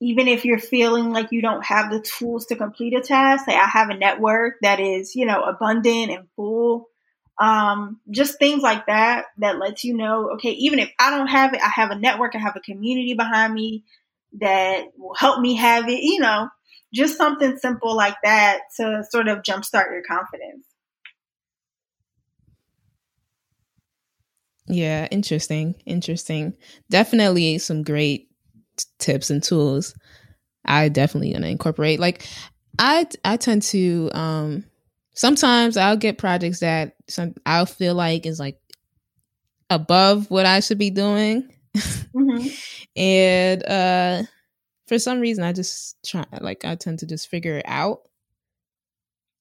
[0.00, 3.54] even if you're feeling like you don't have the tools to complete a task, say
[3.54, 6.88] I have a network that is you know abundant and full.
[7.38, 11.54] Um, just things like that that lets you know, okay, even if I don't have
[11.54, 13.84] it, I have a network, I have a community behind me
[14.40, 16.02] that will help me have it.
[16.02, 16.48] You know,
[16.92, 20.66] just something simple like that to sort of jumpstart your confidence.
[24.66, 25.74] Yeah, interesting.
[25.84, 26.54] Interesting.
[26.90, 28.29] Definitely some great
[28.84, 29.94] t- tips and tools.
[30.64, 32.00] I definitely gonna incorporate.
[32.00, 32.26] Like
[32.78, 34.64] I I tend to um
[35.14, 38.58] sometimes I'll get projects that some I'll feel like is like
[39.70, 41.48] above what I should be doing.
[41.76, 42.48] mm-hmm.
[42.96, 44.22] and uh,
[44.86, 48.00] for some reason, I just try like I tend to just figure it out.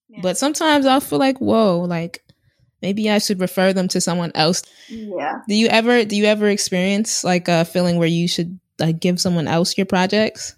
[0.07, 0.19] Yeah.
[0.21, 2.23] But sometimes I'll feel like, whoa, like
[2.81, 4.63] maybe I should refer them to someone else.
[4.87, 5.41] Yeah.
[5.47, 9.19] Do you ever do you ever experience like a feeling where you should like give
[9.19, 10.55] someone else your projects?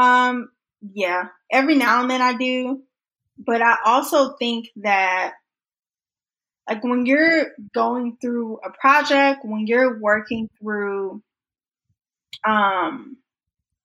[0.00, 0.50] Um,
[0.94, 1.28] yeah.
[1.50, 2.82] Every now and then I do.
[3.38, 5.32] But I also think that
[6.68, 11.22] like when you're going through a project, when you're working through
[12.46, 13.16] um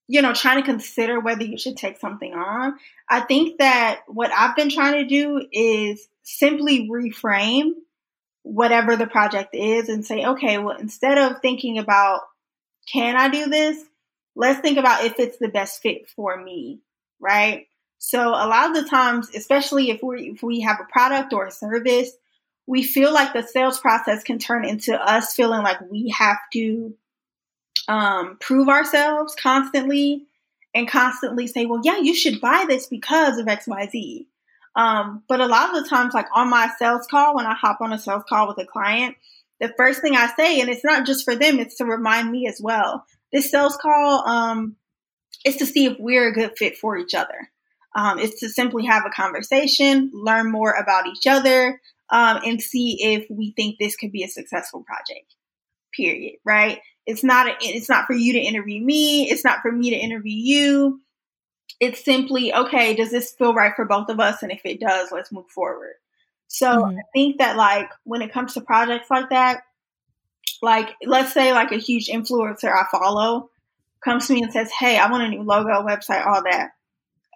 [0.08, 2.76] you know, trying to consider whether you should take something on.
[3.10, 7.72] I think that what I've been trying to do is simply reframe
[8.44, 12.22] whatever the project is and say, okay, well, instead of thinking about,
[12.92, 13.84] can I do this?
[14.36, 16.80] Let's think about if it's the best fit for me,
[17.20, 17.68] right?
[17.98, 21.46] So a lot of the times, especially if we if we have a product or
[21.46, 22.12] a service,
[22.68, 26.96] we feel like the sales process can turn into us feeling like we have to
[27.88, 30.26] um, prove ourselves constantly
[30.74, 34.26] and constantly say, well, yeah, you should buy this because of XYZ.
[34.76, 37.80] Um, but a lot of the times, like on my sales call, when I hop
[37.80, 39.16] on a sales call with a client,
[39.60, 42.48] the first thing I say, and it's not just for them, it's to remind me
[42.48, 43.06] as well.
[43.32, 44.76] This sales call um,
[45.46, 47.50] is to see if we're a good fit for each other.
[47.96, 52.98] Um, it's to simply have a conversation, learn more about each other, um, and see
[53.02, 55.36] if we think this could be a successful project.
[55.96, 56.40] Period.
[56.44, 56.80] Right?
[57.06, 57.48] It's not.
[57.48, 59.30] A, it's not for you to interview me.
[59.30, 61.02] It's not for me to interview you.
[61.80, 62.96] It's simply okay.
[62.96, 64.44] Does this feel right for both of us?
[64.44, 65.94] And if it does, let's move forward.
[66.48, 66.98] So mm-hmm.
[66.98, 69.62] I think that like when it comes to projects like that,
[70.62, 73.50] like let's say like a huge influencer I follow
[74.04, 76.72] comes to me and says, "Hey, I want a new logo, website, all that."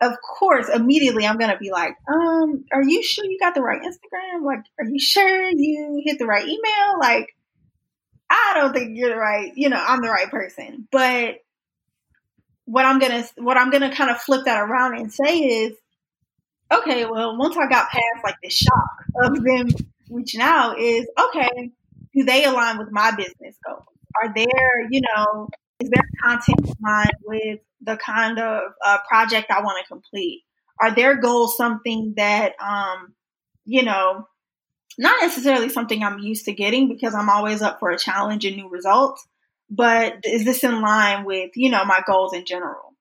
[0.02, 3.82] Of course, immediately I'm gonna be like, "Um, are you sure you got the right
[3.82, 4.44] Instagram?
[4.44, 7.00] Like, are you sure you hit the right email?
[7.00, 7.36] Like,
[8.30, 10.88] I don't think you're the right, you know, I'm the right person.
[10.92, 11.40] But
[12.66, 15.74] what I'm gonna what I'm gonna kind of flip that around and say is,
[16.72, 19.68] okay, well, once I got past like the shock of them
[20.10, 21.72] reaching out, is okay,
[22.14, 23.84] do they align with my business goals?
[24.22, 29.62] Are there, you know, is there content aligned with the kind of uh, project I
[29.62, 30.44] want to complete?
[30.82, 33.14] Are their goals something that, um,
[33.66, 34.28] you know,
[34.98, 38.56] not necessarily something I'm used to getting because I'm always up for a challenge and
[38.56, 39.26] new results,
[39.70, 42.94] but is this in line with, you know, my goals in general?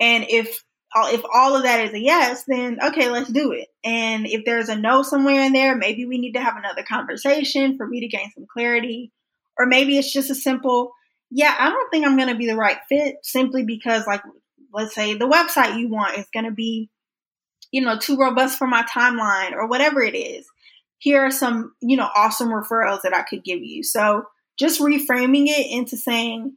[0.00, 0.62] And if
[0.94, 3.68] if all of that is a yes, then okay, let's do it.
[3.84, 7.76] And if there's a no somewhere in there, maybe we need to have another conversation
[7.76, 9.12] for me to gain some clarity.
[9.58, 10.92] Or maybe it's just a simple,
[11.30, 14.22] yeah, I don't think I'm going to be the right fit simply because, like,
[14.72, 16.90] let's say the website you want is going to be,
[17.72, 20.46] you know, too robust for my timeline or whatever it is
[20.98, 23.82] here are some, you know, awesome referrals that I could give you.
[23.82, 24.24] So
[24.58, 26.56] just reframing it into saying,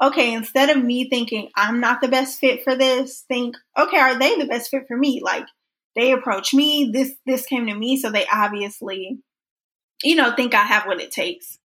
[0.00, 4.18] okay, instead of me thinking I'm not the best fit for this, think, okay, are
[4.18, 5.20] they the best fit for me?
[5.22, 5.46] Like
[5.94, 9.18] they approach me, this this came to me, so they obviously,
[10.02, 11.58] you know, think I have what it takes.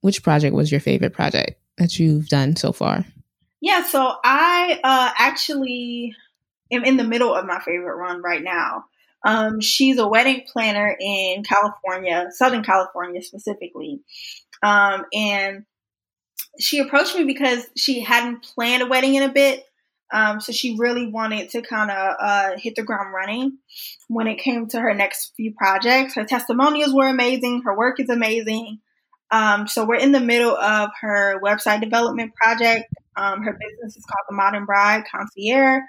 [0.00, 3.04] Which project was your favorite project that you've done so far?
[3.60, 6.14] Yeah, so I uh actually
[6.72, 8.84] am in the middle of my favorite run right now.
[9.22, 14.00] Um, she's a wedding planner in California, Southern California specifically.
[14.62, 15.64] Um, and
[16.58, 19.64] she approached me because she hadn't planned a wedding in a bit.
[20.12, 23.58] Um, so she really wanted to kind of uh, hit the ground running
[24.08, 26.14] when it came to her next few projects.
[26.14, 27.62] Her testimonials were amazing.
[27.64, 28.80] Her work is amazing.
[29.30, 32.92] Um, so we're in the middle of her website development project.
[33.16, 35.82] Um, her business is called the Modern Bride Concierge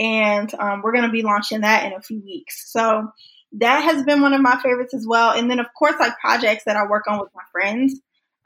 [0.00, 2.72] and um, we're going to be launching that in a few weeks.
[2.72, 3.12] So
[3.52, 5.32] that has been one of my favorites as well.
[5.32, 8.00] And then, of course, like projects that I work on with my friends.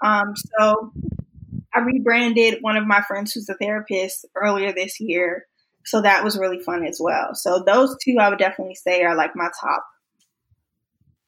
[0.05, 0.93] Um, so
[1.75, 5.47] I rebranded one of my friends who's a therapist earlier this year.
[5.85, 7.35] So that was really fun as well.
[7.35, 9.85] So those two I would definitely say are like my top.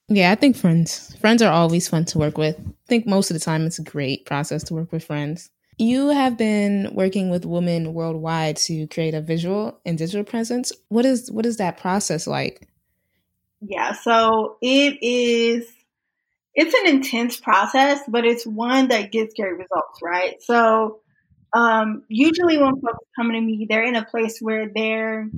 [0.08, 1.14] Yeah, I think friends.
[1.16, 2.56] Friends are always fun to work with.
[2.58, 5.50] I think most of the time it's a great process to work with friends.
[5.78, 10.72] You have been working with women worldwide to create a visual and digital presence.
[10.88, 12.66] What is what is that process like?
[13.60, 15.68] Yeah, so it is
[16.56, 20.42] it's an intense process, but it's one that gets great results, right?
[20.42, 21.00] So
[21.52, 25.28] um, usually when folks come to me, they're in a place where they're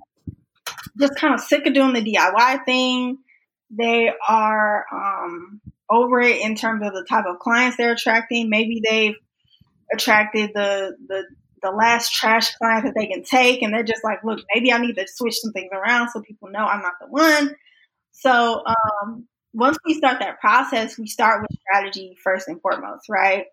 [0.99, 3.19] just kind of sick of doing the DIY thing.
[3.71, 5.61] They are um,
[5.91, 8.49] over it in terms of the type of clients they're attracting.
[8.49, 9.17] Maybe they've
[9.93, 11.25] attracted the the
[11.61, 14.79] the last trash client that they can take, and they're just like, look, maybe I
[14.79, 17.57] need to switch some things around so people know I'm not the one.
[18.13, 19.27] So um,
[19.59, 23.47] once we start that process, we start with strategy first and foremost, right?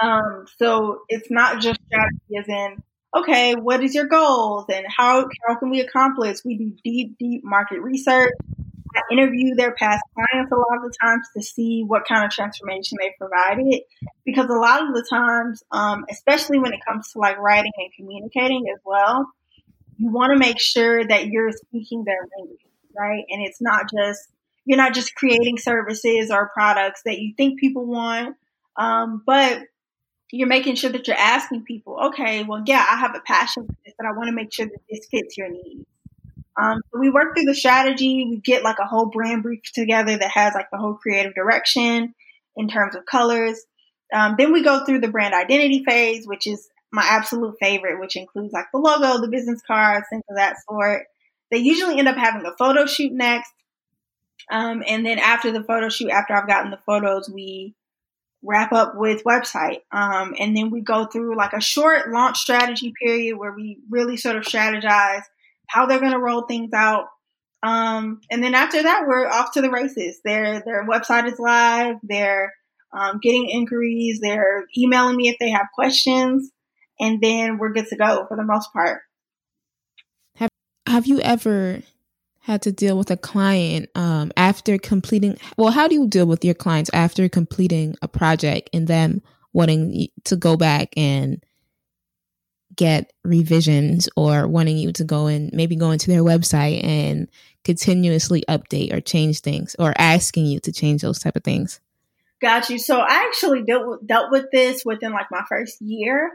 [0.00, 2.82] Um, so it's not just strategy as in,
[3.16, 6.38] okay, what is your goals and how, how can we accomplish?
[6.44, 8.32] We do deep, deep market research.
[8.94, 12.30] I interview their past clients a lot of the times to see what kind of
[12.30, 13.82] transformation they provided.
[14.24, 17.90] Because a lot of the times, um, especially when it comes to like writing and
[17.96, 19.26] communicating as well,
[19.96, 22.60] you want to make sure that you're speaking their language,
[22.96, 23.24] right?
[23.28, 24.28] And it's not just,
[24.68, 28.36] you're not just creating services or products that you think people want,
[28.76, 29.62] um, but
[30.30, 33.74] you're making sure that you're asking people, okay, well, yeah, I have a passion for
[33.82, 35.86] this, but I want to make sure that this fits your needs.
[36.60, 38.26] Um, so we work through the strategy.
[38.28, 42.14] We get like a whole brand brief together that has like the whole creative direction
[42.54, 43.58] in terms of colors.
[44.12, 48.16] Um, then we go through the brand identity phase, which is my absolute favorite, which
[48.16, 51.04] includes like the logo, the business cards, things of that sort.
[51.50, 53.50] They usually end up having a photo shoot next.
[54.50, 57.74] Um, and then after the photo shoot, after I've gotten the photos, we
[58.42, 59.80] wrap up with website.
[59.92, 64.16] Um, and then we go through like a short launch strategy period where we really
[64.16, 65.22] sort of strategize
[65.66, 67.06] how they're going to roll things out.
[67.62, 70.20] Um, and then after that, we're off to the races.
[70.24, 71.96] Their their website is live.
[72.02, 72.54] They're
[72.96, 74.20] um, getting inquiries.
[74.20, 76.50] They're emailing me if they have questions,
[77.00, 79.00] and then we're good to go for the most part.
[80.36, 80.50] Have
[80.86, 81.82] Have you ever
[82.40, 85.38] had to deal with a client um, after completing?
[85.56, 89.22] Well, how do you deal with your clients after completing a project and them
[89.52, 91.42] wanting to go back and
[92.78, 97.28] get revisions or wanting you to go and maybe go into their website and
[97.64, 101.80] continuously update or change things or asking you to change those type of things
[102.40, 106.30] got you so i actually dealt with, dealt with this within like my first year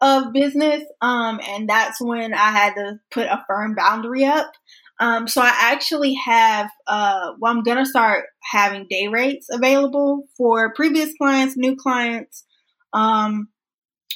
[0.00, 4.52] of business um, and that's when i had to put a firm boundary up
[5.00, 10.72] um, so i actually have uh, well i'm gonna start having day rates available for
[10.74, 12.44] previous clients new clients
[12.92, 13.48] um,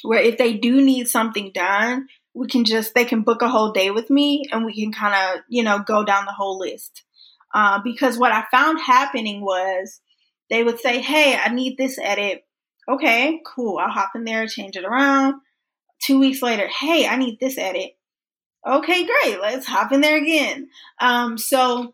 [0.03, 3.71] where if they do need something done, we can just, they can book a whole
[3.71, 7.03] day with me and we can kind of, you know, go down the whole list.
[7.53, 10.01] Uh, because what I found happening was
[10.49, 12.41] they would say, Hey, I need this edit.
[12.89, 13.77] Okay, cool.
[13.77, 15.35] I'll hop in there, change it around.
[16.01, 17.91] Two weeks later, Hey, I need this edit.
[18.65, 19.41] Okay, great.
[19.41, 20.69] Let's hop in there again.
[20.99, 21.93] Um, so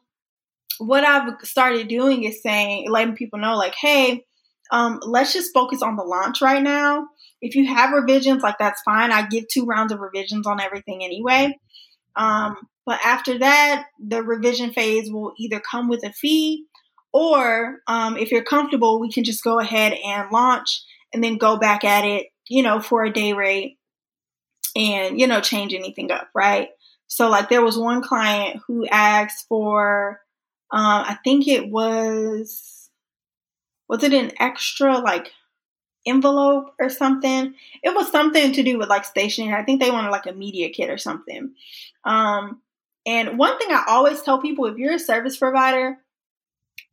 [0.78, 4.26] what I've started doing is saying, letting people know like, Hey,
[4.72, 7.08] um, let's just focus on the launch right now
[7.42, 9.12] if you have revisions, like that's fine.
[9.12, 11.58] I give two rounds of revisions on everything anyway.
[12.16, 16.66] Um, but after that, the revision phase will either come with a fee
[17.14, 21.58] or um, if you're comfortable, we can just go ahead and launch and then go
[21.58, 23.79] back at it, you know, for a day rate
[24.76, 26.70] and, you know, change anything up, right?
[27.08, 30.22] So, like, there was one client who asked for,
[30.72, 32.90] um, I think it was,
[33.88, 35.32] was it an extra, like,
[36.06, 37.54] envelope or something.
[37.84, 39.54] It was something to do with like stationery.
[39.54, 41.54] I think they wanted like a media kit or something.
[42.06, 42.62] Um,
[43.06, 45.98] and one thing I always tell people if you're a service provider,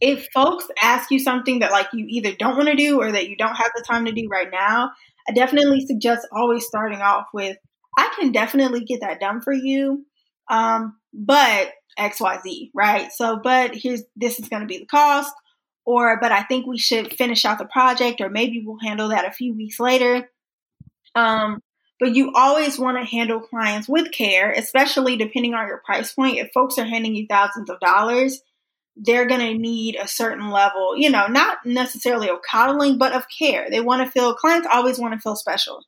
[0.01, 3.29] if folks ask you something that like you either don't want to do or that
[3.29, 4.91] you don't have the time to do right now,
[5.29, 7.57] I definitely suggest always starting off with,
[7.97, 10.05] I can definitely get that done for you.
[10.49, 13.11] Um, but XYZ, right?
[13.13, 15.33] So, but here's this is going to be the cost
[15.87, 19.25] or but I think we should finish out the project, or maybe we'll handle that
[19.25, 20.29] a few weeks later.
[21.15, 21.63] Um,
[21.99, 26.37] but you always want to handle clients with care, especially depending on your price point.
[26.37, 28.43] If folks are handing you thousands of dollars,
[28.97, 33.25] they're going to need a certain level, you know, not necessarily of coddling, but of
[33.39, 33.71] care.
[33.71, 35.85] They want to feel, clients always want to feel special.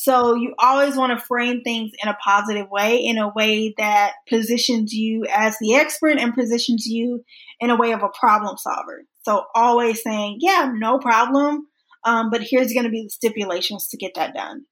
[0.00, 4.12] So you always want to frame things in a positive way, in a way that
[4.28, 7.24] positions you as the expert and positions you
[7.58, 9.02] in a way of a problem solver.
[9.22, 11.66] So always saying, yeah, no problem.
[12.04, 14.66] Um, but here's going to be the stipulations to get that done.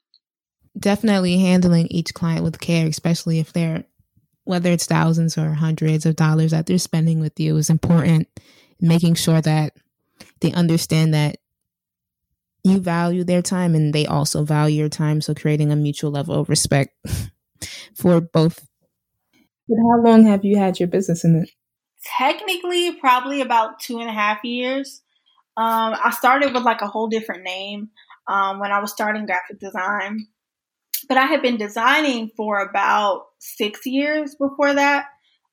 [0.79, 3.83] Definitely handling each client with care, especially if they're,
[4.45, 8.29] whether it's thousands or hundreds of dollars that they're spending with you, is important.
[8.81, 9.73] Making sure that
[10.41, 11.39] they understand that
[12.67, 15.21] you value their time and they also value your time.
[15.21, 16.95] So creating a mutual level of respect
[17.95, 18.67] for both.
[19.69, 21.51] But how long have you had your business in it?
[22.19, 25.03] technically probably about two and a half years.
[25.57, 27.91] Um, I started with like a whole different name
[28.29, 30.27] um, when I was starting graphic design,
[31.09, 35.07] but I had been designing for about six years before that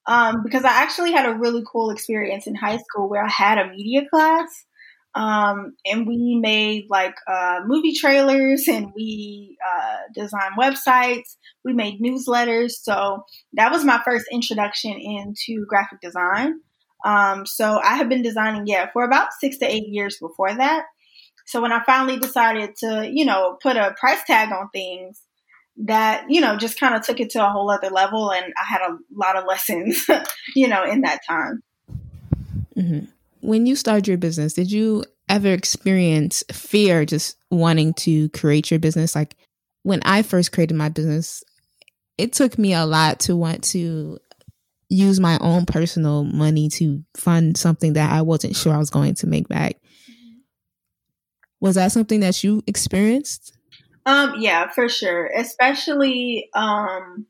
[0.06, 3.58] um, because I actually had a really cool experience in high school where I had
[3.58, 4.48] a media class.
[5.14, 11.36] Um, and we made like uh, movie trailers and we uh, designed websites.
[11.64, 12.72] We made newsletters.
[12.82, 16.60] So that was my first introduction into graphic design.
[17.04, 20.84] Um, so I have been designing, yeah, for about six to eight years before that.
[21.46, 25.20] So when I finally decided to, you know, put a price tag on things,
[25.76, 28.32] that, you know, just kind of took it to a whole other level.
[28.32, 30.06] And I had a lot of lessons,
[30.56, 31.62] you know, in that time.
[32.76, 33.04] Mm-hmm.
[33.44, 38.80] When you started your business, did you ever experience fear just wanting to create your
[38.80, 39.14] business?
[39.14, 39.36] Like
[39.82, 41.44] when I first created my business,
[42.16, 44.18] it took me a lot to want to
[44.88, 49.14] use my own personal money to fund something that I wasn't sure I was going
[49.16, 49.76] to make back.
[51.60, 53.58] Was that something that you experienced?
[54.06, 55.26] Um, yeah, for sure.
[55.26, 57.26] Especially, um,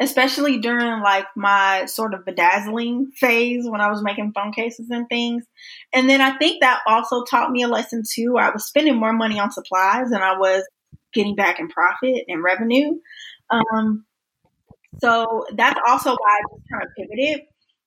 [0.00, 5.08] especially during like my sort of bedazzling phase when I was making phone cases and
[5.08, 5.44] things.
[5.92, 8.36] And then I think that also taught me a lesson too.
[8.38, 10.66] I was spending more money on supplies than I was
[11.12, 12.98] getting back in profit and revenue.
[13.50, 14.04] Um,
[15.00, 17.46] so that's also why I just kind of pivoted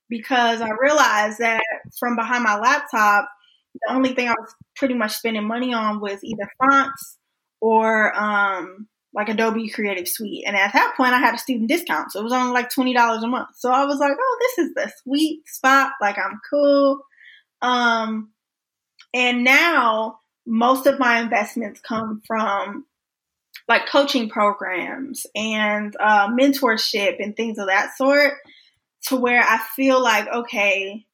[0.09, 1.61] because I realized that
[1.99, 3.29] from behind my laptop,
[3.73, 7.17] the only thing I was pretty much spending money on was either fonts
[7.59, 10.43] or um, like Adobe Creative Suite.
[10.45, 12.93] And at that point, I had a student discount, so it was only like twenty
[12.93, 13.49] dollars a month.
[13.55, 15.93] So I was like, "Oh, this is the sweet spot.
[16.01, 17.01] Like I'm cool."
[17.61, 18.31] Um,
[19.13, 22.85] and now most of my investments come from
[23.67, 28.33] like coaching programs and uh, mentorship and things of that sort
[29.07, 31.05] to where I feel like, okay,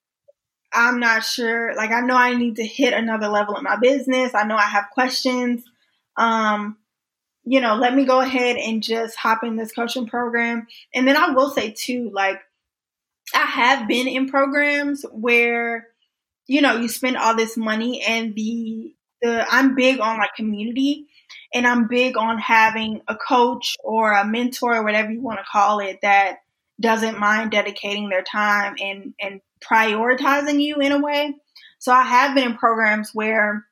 [0.73, 1.75] I'm not sure.
[1.75, 4.33] Like, I know I need to hit another level in my business.
[4.33, 5.63] I know I have questions.
[6.17, 6.77] Um,
[7.43, 10.67] you know, let me go ahead and just hop in this coaching program.
[10.93, 12.39] And then I will say, too, like,
[13.33, 15.87] I have been in programs where,
[16.47, 21.07] you know, you spend all this money and the, the, I'm big on like community
[21.53, 25.45] and I'm big on having a coach or a mentor or whatever you want to
[25.49, 26.39] call it that
[26.79, 31.35] doesn't mind dedicating their time and, and prioritizing you in a way.
[31.79, 33.65] So I have been in programs where,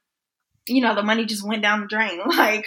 [0.67, 2.22] you know, the money just went down the drain.
[2.28, 2.65] Like,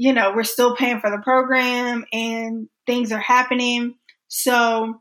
[0.00, 3.96] you know, we're still paying for the program and things are happening.
[4.28, 4.98] So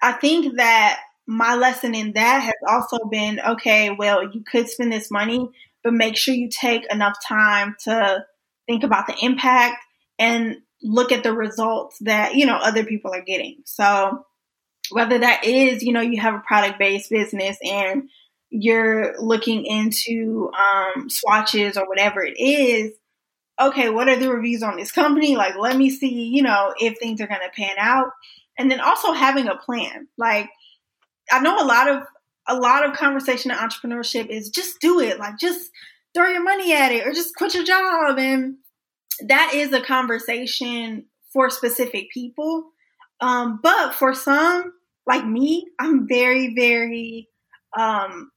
[0.00, 4.92] I think that my lesson in that has also been okay, well, you could spend
[4.92, 5.50] this money,
[5.82, 8.24] but make sure you take enough time to
[8.68, 9.82] think about the impact
[10.16, 13.56] and look at the results that, you know, other people are getting.
[13.64, 14.26] So
[14.92, 18.08] whether that is, you know, you have a product based business and
[18.50, 22.92] you're looking into um, swatches or whatever it is,
[23.60, 25.36] okay, what are the reviews on this company?
[25.36, 28.10] Like, let me see, you know, if things are going to pan out.
[28.58, 30.08] And then also having a plan.
[30.16, 30.48] Like,
[31.30, 32.02] I know a lot of
[32.48, 35.18] a lot of conversation in entrepreneurship is just do it.
[35.18, 35.70] Like, just
[36.14, 38.18] throw your money at it or just quit your job.
[38.18, 38.56] And
[39.20, 42.70] that is a conversation for specific people.
[43.20, 44.72] Um, but for some,
[45.06, 47.28] like me, I'm very, very,
[47.76, 48.30] um,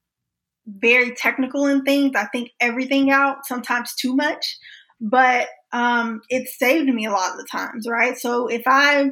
[0.67, 2.13] very technical in things.
[2.15, 4.57] I think everything out, sometimes too much,
[5.01, 8.17] but um, it saved me a lot of the times, right?
[8.17, 9.11] So if I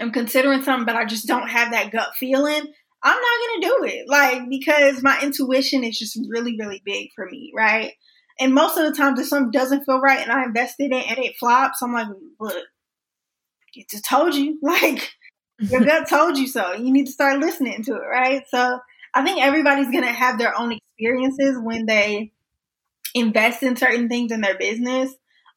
[0.00, 2.62] am considering something, but I just don't have that gut feeling,
[3.02, 4.08] I'm not gonna do it.
[4.08, 7.92] Like because my intuition is just really, really big for me, right?
[8.40, 11.10] And most of the times if something doesn't feel right and I invested in it
[11.10, 12.06] and it flops, I'm like,
[12.38, 12.64] look,
[13.74, 14.58] it just told you.
[14.62, 15.12] Like
[15.60, 16.72] your gut told you so.
[16.72, 18.44] You need to start listening to it, right?
[18.48, 18.78] So
[19.12, 22.32] I think everybody's gonna have their own experiences when they
[23.14, 25.12] invest in certain things in their business.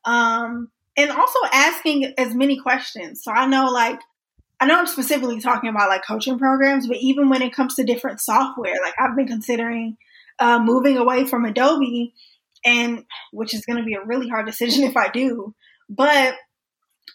[0.06, 3.24] Um, and also asking as many questions.
[3.24, 4.00] So I know like
[4.60, 7.84] I know I'm specifically talking about like coaching programs, but even when it comes to
[7.84, 9.98] different software, like I've been considering
[10.38, 12.14] uh, moving away from Adobe,
[12.64, 15.56] and which is going to be a really hard decision if I do.
[15.90, 16.36] But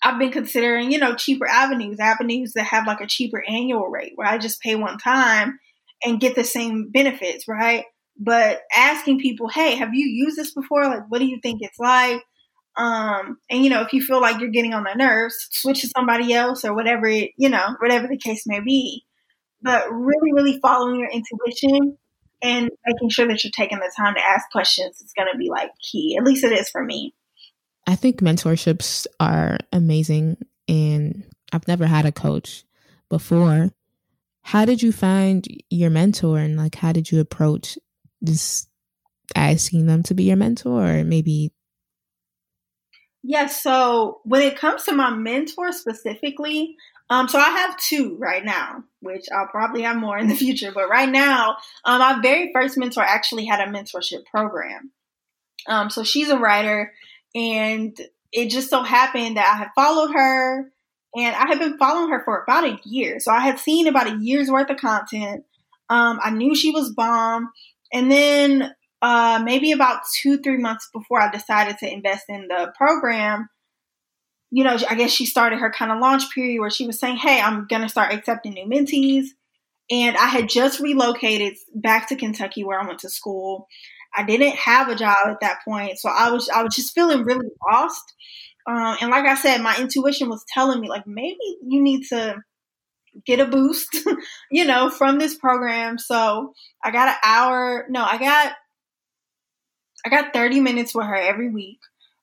[0.03, 4.12] I've been considering, you know, cheaper avenues, avenues that have like a cheaper annual rate
[4.16, 5.59] where I just pay one time
[6.05, 7.84] and get the same benefits, right?
[8.18, 10.84] But asking people, hey, have you used this before?
[10.84, 12.22] Like, what do you think it's like?
[12.76, 15.88] Um, and you know, if you feel like you're getting on their nerves, switch to
[15.88, 19.04] somebody else or whatever, it, you know, whatever the case may be.
[19.62, 21.96] But really, really following your intuition
[22.42, 25.48] and making sure that you're taking the time to ask questions is going to be
[25.48, 26.16] like key.
[26.18, 27.14] At least it is for me.
[27.86, 30.36] I think mentorships are amazing,
[30.68, 32.64] and I've never had a coach
[33.08, 33.70] before.
[34.42, 37.78] How did you find your mentor, and like, how did you approach
[38.24, 38.68] just
[39.34, 41.52] asking them to be your mentor, or maybe
[43.28, 43.60] Yes.
[43.60, 46.76] So when it comes to my mentor specifically,
[47.10, 50.70] um, so I have two right now, which I'll probably have more in the future.
[50.72, 54.92] But right now, um, my very first mentor actually had a mentorship program.
[55.68, 56.92] Um, so she's a writer,
[57.34, 57.98] and
[58.32, 60.70] it just so happened that I had followed her,
[61.16, 63.18] and I had been following her for about a year.
[63.18, 65.44] So I had seen about a year's worth of content.
[65.88, 67.50] Um, I knew she was bomb,
[67.93, 72.72] and then uh, maybe about two, three months before I decided to invest in the
[72.76, 73.49] program,
[74.51, 77.16] you know, I guess she started her kind of launch period where she was saying,
[77.16, 79.26] Hey, I'm going to start accepting new mentees.
[79.91, 83.68] And I had just relocated back to Kentucky where I went to school.
[84.14, 85.99] I didn't have a job at that point.
[85.99, 88.03] So I was, I was just feeling really lost.
[88.66, 92.37] Um, and like I said, my intuition was telling me like, maybe you need to
[93.24, 93.96] get a boost,
[94.50, 95.98] you know, from this program.
[95.98, 96.52] So
[96.82, 97.86] I got an hour.
[97.88, 98.52] No, I got
[100.04, 101.78] I got 30 minutes with her every week.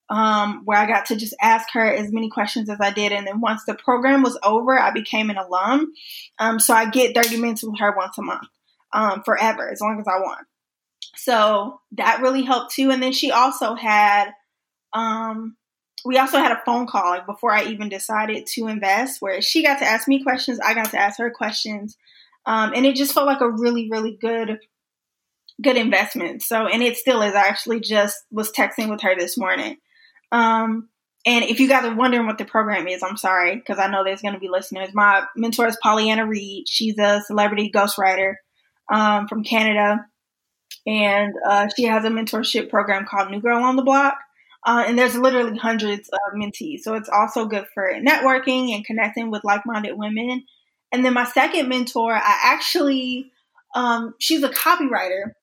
[0.09, 3.11] Um, where I got to just ask her as many questions as I did.
[3.11, 5.91] And then once the program was over, I became an alum.
[6.37, 8.47] Um, so I get 30 minutes with her once a month,
[8.91, 10.45] um, forever, as long as I want.
[11.15, 12.91] So that really helped too.
[12.91, 14.31] And then she also had,
[14.91, 15.55] um,
[16.05, 19.63] we also had a phone call like before I even decided to invest, where she
[19.63, 21.97] got to ask me questions, I got to ask her questions,
[22.45, 24.59] um, and it just felt like a really, really good,
[25.61, 26.41] good investment.
[26.41, 27.33] So, and it still is.
[27.35, 29.77] I actually just was texting with her this morning.
[30.31, 30.89] Um,
[31.25, 34.03] and if you guys are wondering what the program is, I'm sorry because I know
[34.03, 34.89] there's going to be listeners.
[34.93, 36.67] My mentor is Pollyanna Reed.
[36.67, 38.35] She's a celebrity ghostwriter
[38.91, 40.05] um, from Canada,
[40.85, 44.17] and uh, she has a mentorship program called New Girl on the Block.
[44.66, 46.82] Uh, and there's literally hundreds of mentees.
[46.82, 50.45] So it's also good for networking and connecting with like minded women.
[50.91, 53.32] And then my second mentor, I actually,
[53.76, 55.34] um, she's a copywriter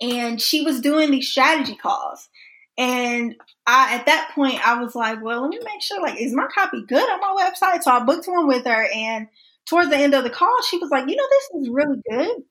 [0.00, 2.28] and she was doing these strategy calls.
[2.76, 6.34] And I, at that point, I was like, well, let me make sure, like, is
[6.34, 7.82] my copy good on my website?
[7.82, 8.88] So I booked one with her.
[8.92, 9.28] And
[9.66, 12.42] towards the end of the call, she was like, you know, this is really good.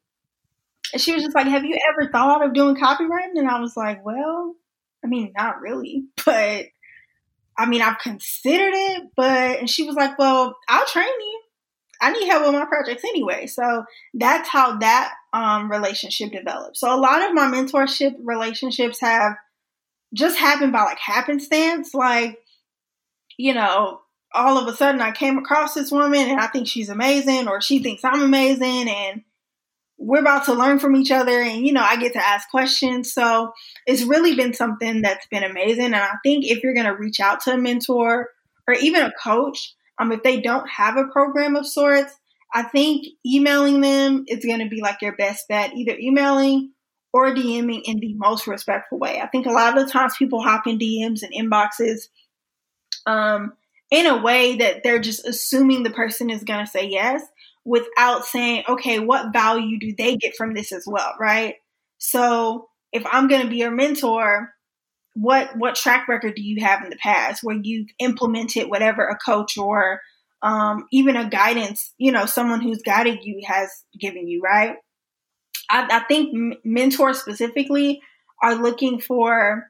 [0.94, 3.38] And she was just like, have you ever thought of doing copywriting?
[3.38, 4.56] And I was like, well,
[5.04, 6.66] I mean, not really, but
[7.58, 11.42] I mean, I've considered it, but and she was like, "Well, I'll train you.
[12.02, 16.78] I need help with my projects anyway." So that's how that um, relationship developed.
[16.78, 19.36] So a lot of my mentorship relationships have
[20.14, 21.94] just happened by like happenstance.
[21.94, 22.40] Like,
[23.38, 24.02] you know,
[24.34, 27.62] all of a sudden I came across this woman and I think she's amazing, or
[27.62, 29.22] she thinks I'm amazing, and
[29.98, 33.14] we're about to learn from each other and you know i get to ask questions.
[33.14, 33.52] So
[33.86, 35.86] it's really been something that's been amazing.
[35.86, 38.30] And i think if you're going to reach out to a mentor
[38.68, 42.14] or even a coach um, if they don't have a program of sorts
[42.54, 46.72] i think emailing them is going to be like your best bet either emailing
[47.14, 49.22] or dming in the most respectful way.
[49.22, 52.08] I think a lot of the times people hop in dms and inboxes
[53.06, 53.54] um,
[53.92, 57.22] in a way that they're just assuming the person is going to say yes
[57.66, 61.56] without saying, okay, what value do they get from this as well, right?
[61.98, 64.50] So if I'm going to be your mentor,
[65.16, 69.16] what what track record do you have in the past where you've implemented whatever a
[69.16, 70.02] coach or
[70.42, 74.76] um, even a guidance, you know, someone who's guided you has given you, right?
[75.70, 78.02] I, I think mentors specifically
[78.42, 79.68] are looking for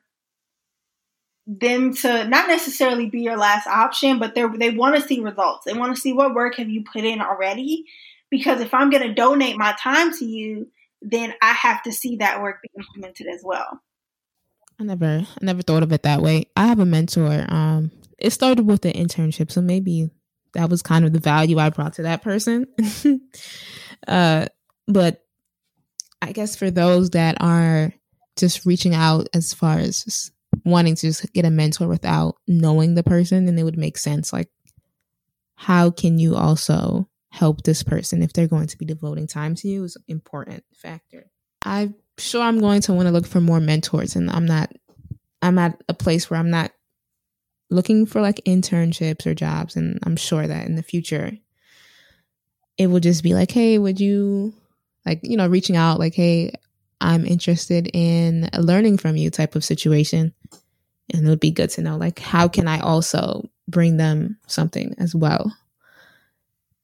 [1.46, 5.66] them to not necessarily be your last option, but they they want to see results.
[5.66, 7.86] They want to see what work have you put in already.
[8.30, 10.72] Because if I'm going to donate my time to you,
[11.02, 13.80] then I have to see that work be implemented as well.
[14.80, 16.46] I never, I never thought of it that way.
[16.56, 17.46] I have a mentor.
[17.48, 20.10] Um, it started with the internship, so maybe
[20.54, 22.66] that was kind of the value I brought to that person.
[24.08, 24.48] uh,
[24.88, 25.24] but
[26.22, 27.94] I guess for those that are
[28.36, 30.32] just reaching out as far as
[30.66, 34.32] wanting to just get a mentor without knowing the person, then it would make sense.
[34.32, 34.50] Like,
[35.56, 39.68] how can you also help this person if they're going to be devoting time to
[39.68, 41.26] you is an important factor.
[41.64, 44.72] I'm sure I'm going to want to look for more mentors and I'm not
[45.42, 46.72] I'm at a place where I'm not
[47.72, 51.32] looking for like internships or jobs and I'm sure that in the future
[52.78, 54.54] it will just be like, "Hey, would you
[55.06, 56.54] like, you know, reaching out like, "Hey,
[57.04, 60.34] I'm interested in learning from you type of situation.
[61.14, 64.96] And it would be good to know, like, how can I also bring them something
[64.98, 65.56] as well?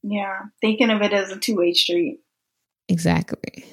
[0.02, 2.20] Yeah, thinking of it as a two way street.
[2.88, 3.64] Exactly.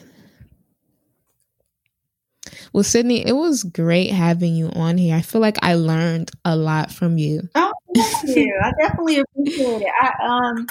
[2.74, 5.16] Well, Sydney, it was great having you on here.
[5.16, 7.50] I feel like I learned a lot from you.
[7.56, 8.60] Oh, thank you.
[8.64, 9.92] I definitely appreciate it.
[10.02, 10.68] I um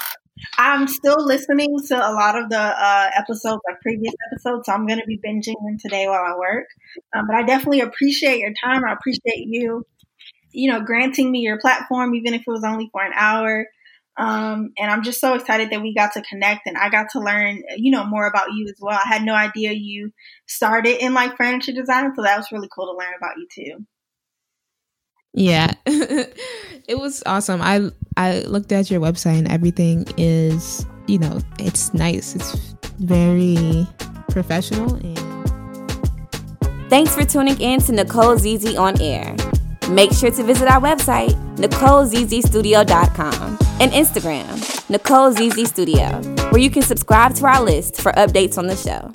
[0.58, 4.66] I'm still listening to a lot of the uh, episodes, like previous episodes.
[4.66, 6.66] So I'm going to be binging them today while I work.
[7.14, 8.84] Um, but I definitely appreciate your time.
[8.84, 9.84] I appreciate you,
[10.52, 13.66] you know, granting me your platform, even if it was only for an hour.
[14.18, 17.20] Um, and I'm just so excited that we got to connect and I got to
[17.20, 18.98] learn, you know, more about you as well.
[18.98, 20.10] I had no idea you
[20.46, 23.86] started in like furniture design, so that was really cool to learn about you too.
[25.36, 25.74] Yeah.
[25.86, 27.60] it was awesome.
[27.62, 32.34] I I looked at your website and everything is, you know, it's nice.
[32.34, 33.86] It's very
[34.30, 35.26] professional and
[36.88, 39.34] Thanks for tuning in to Nicole ZZ on Air.
[39.90, 45.32] Make sure to visit our website, NicoleZZStudio.com, and Instagram, Nicole
[45.66, 49.10] Studio, where you can subscribe to our list for updates on the show.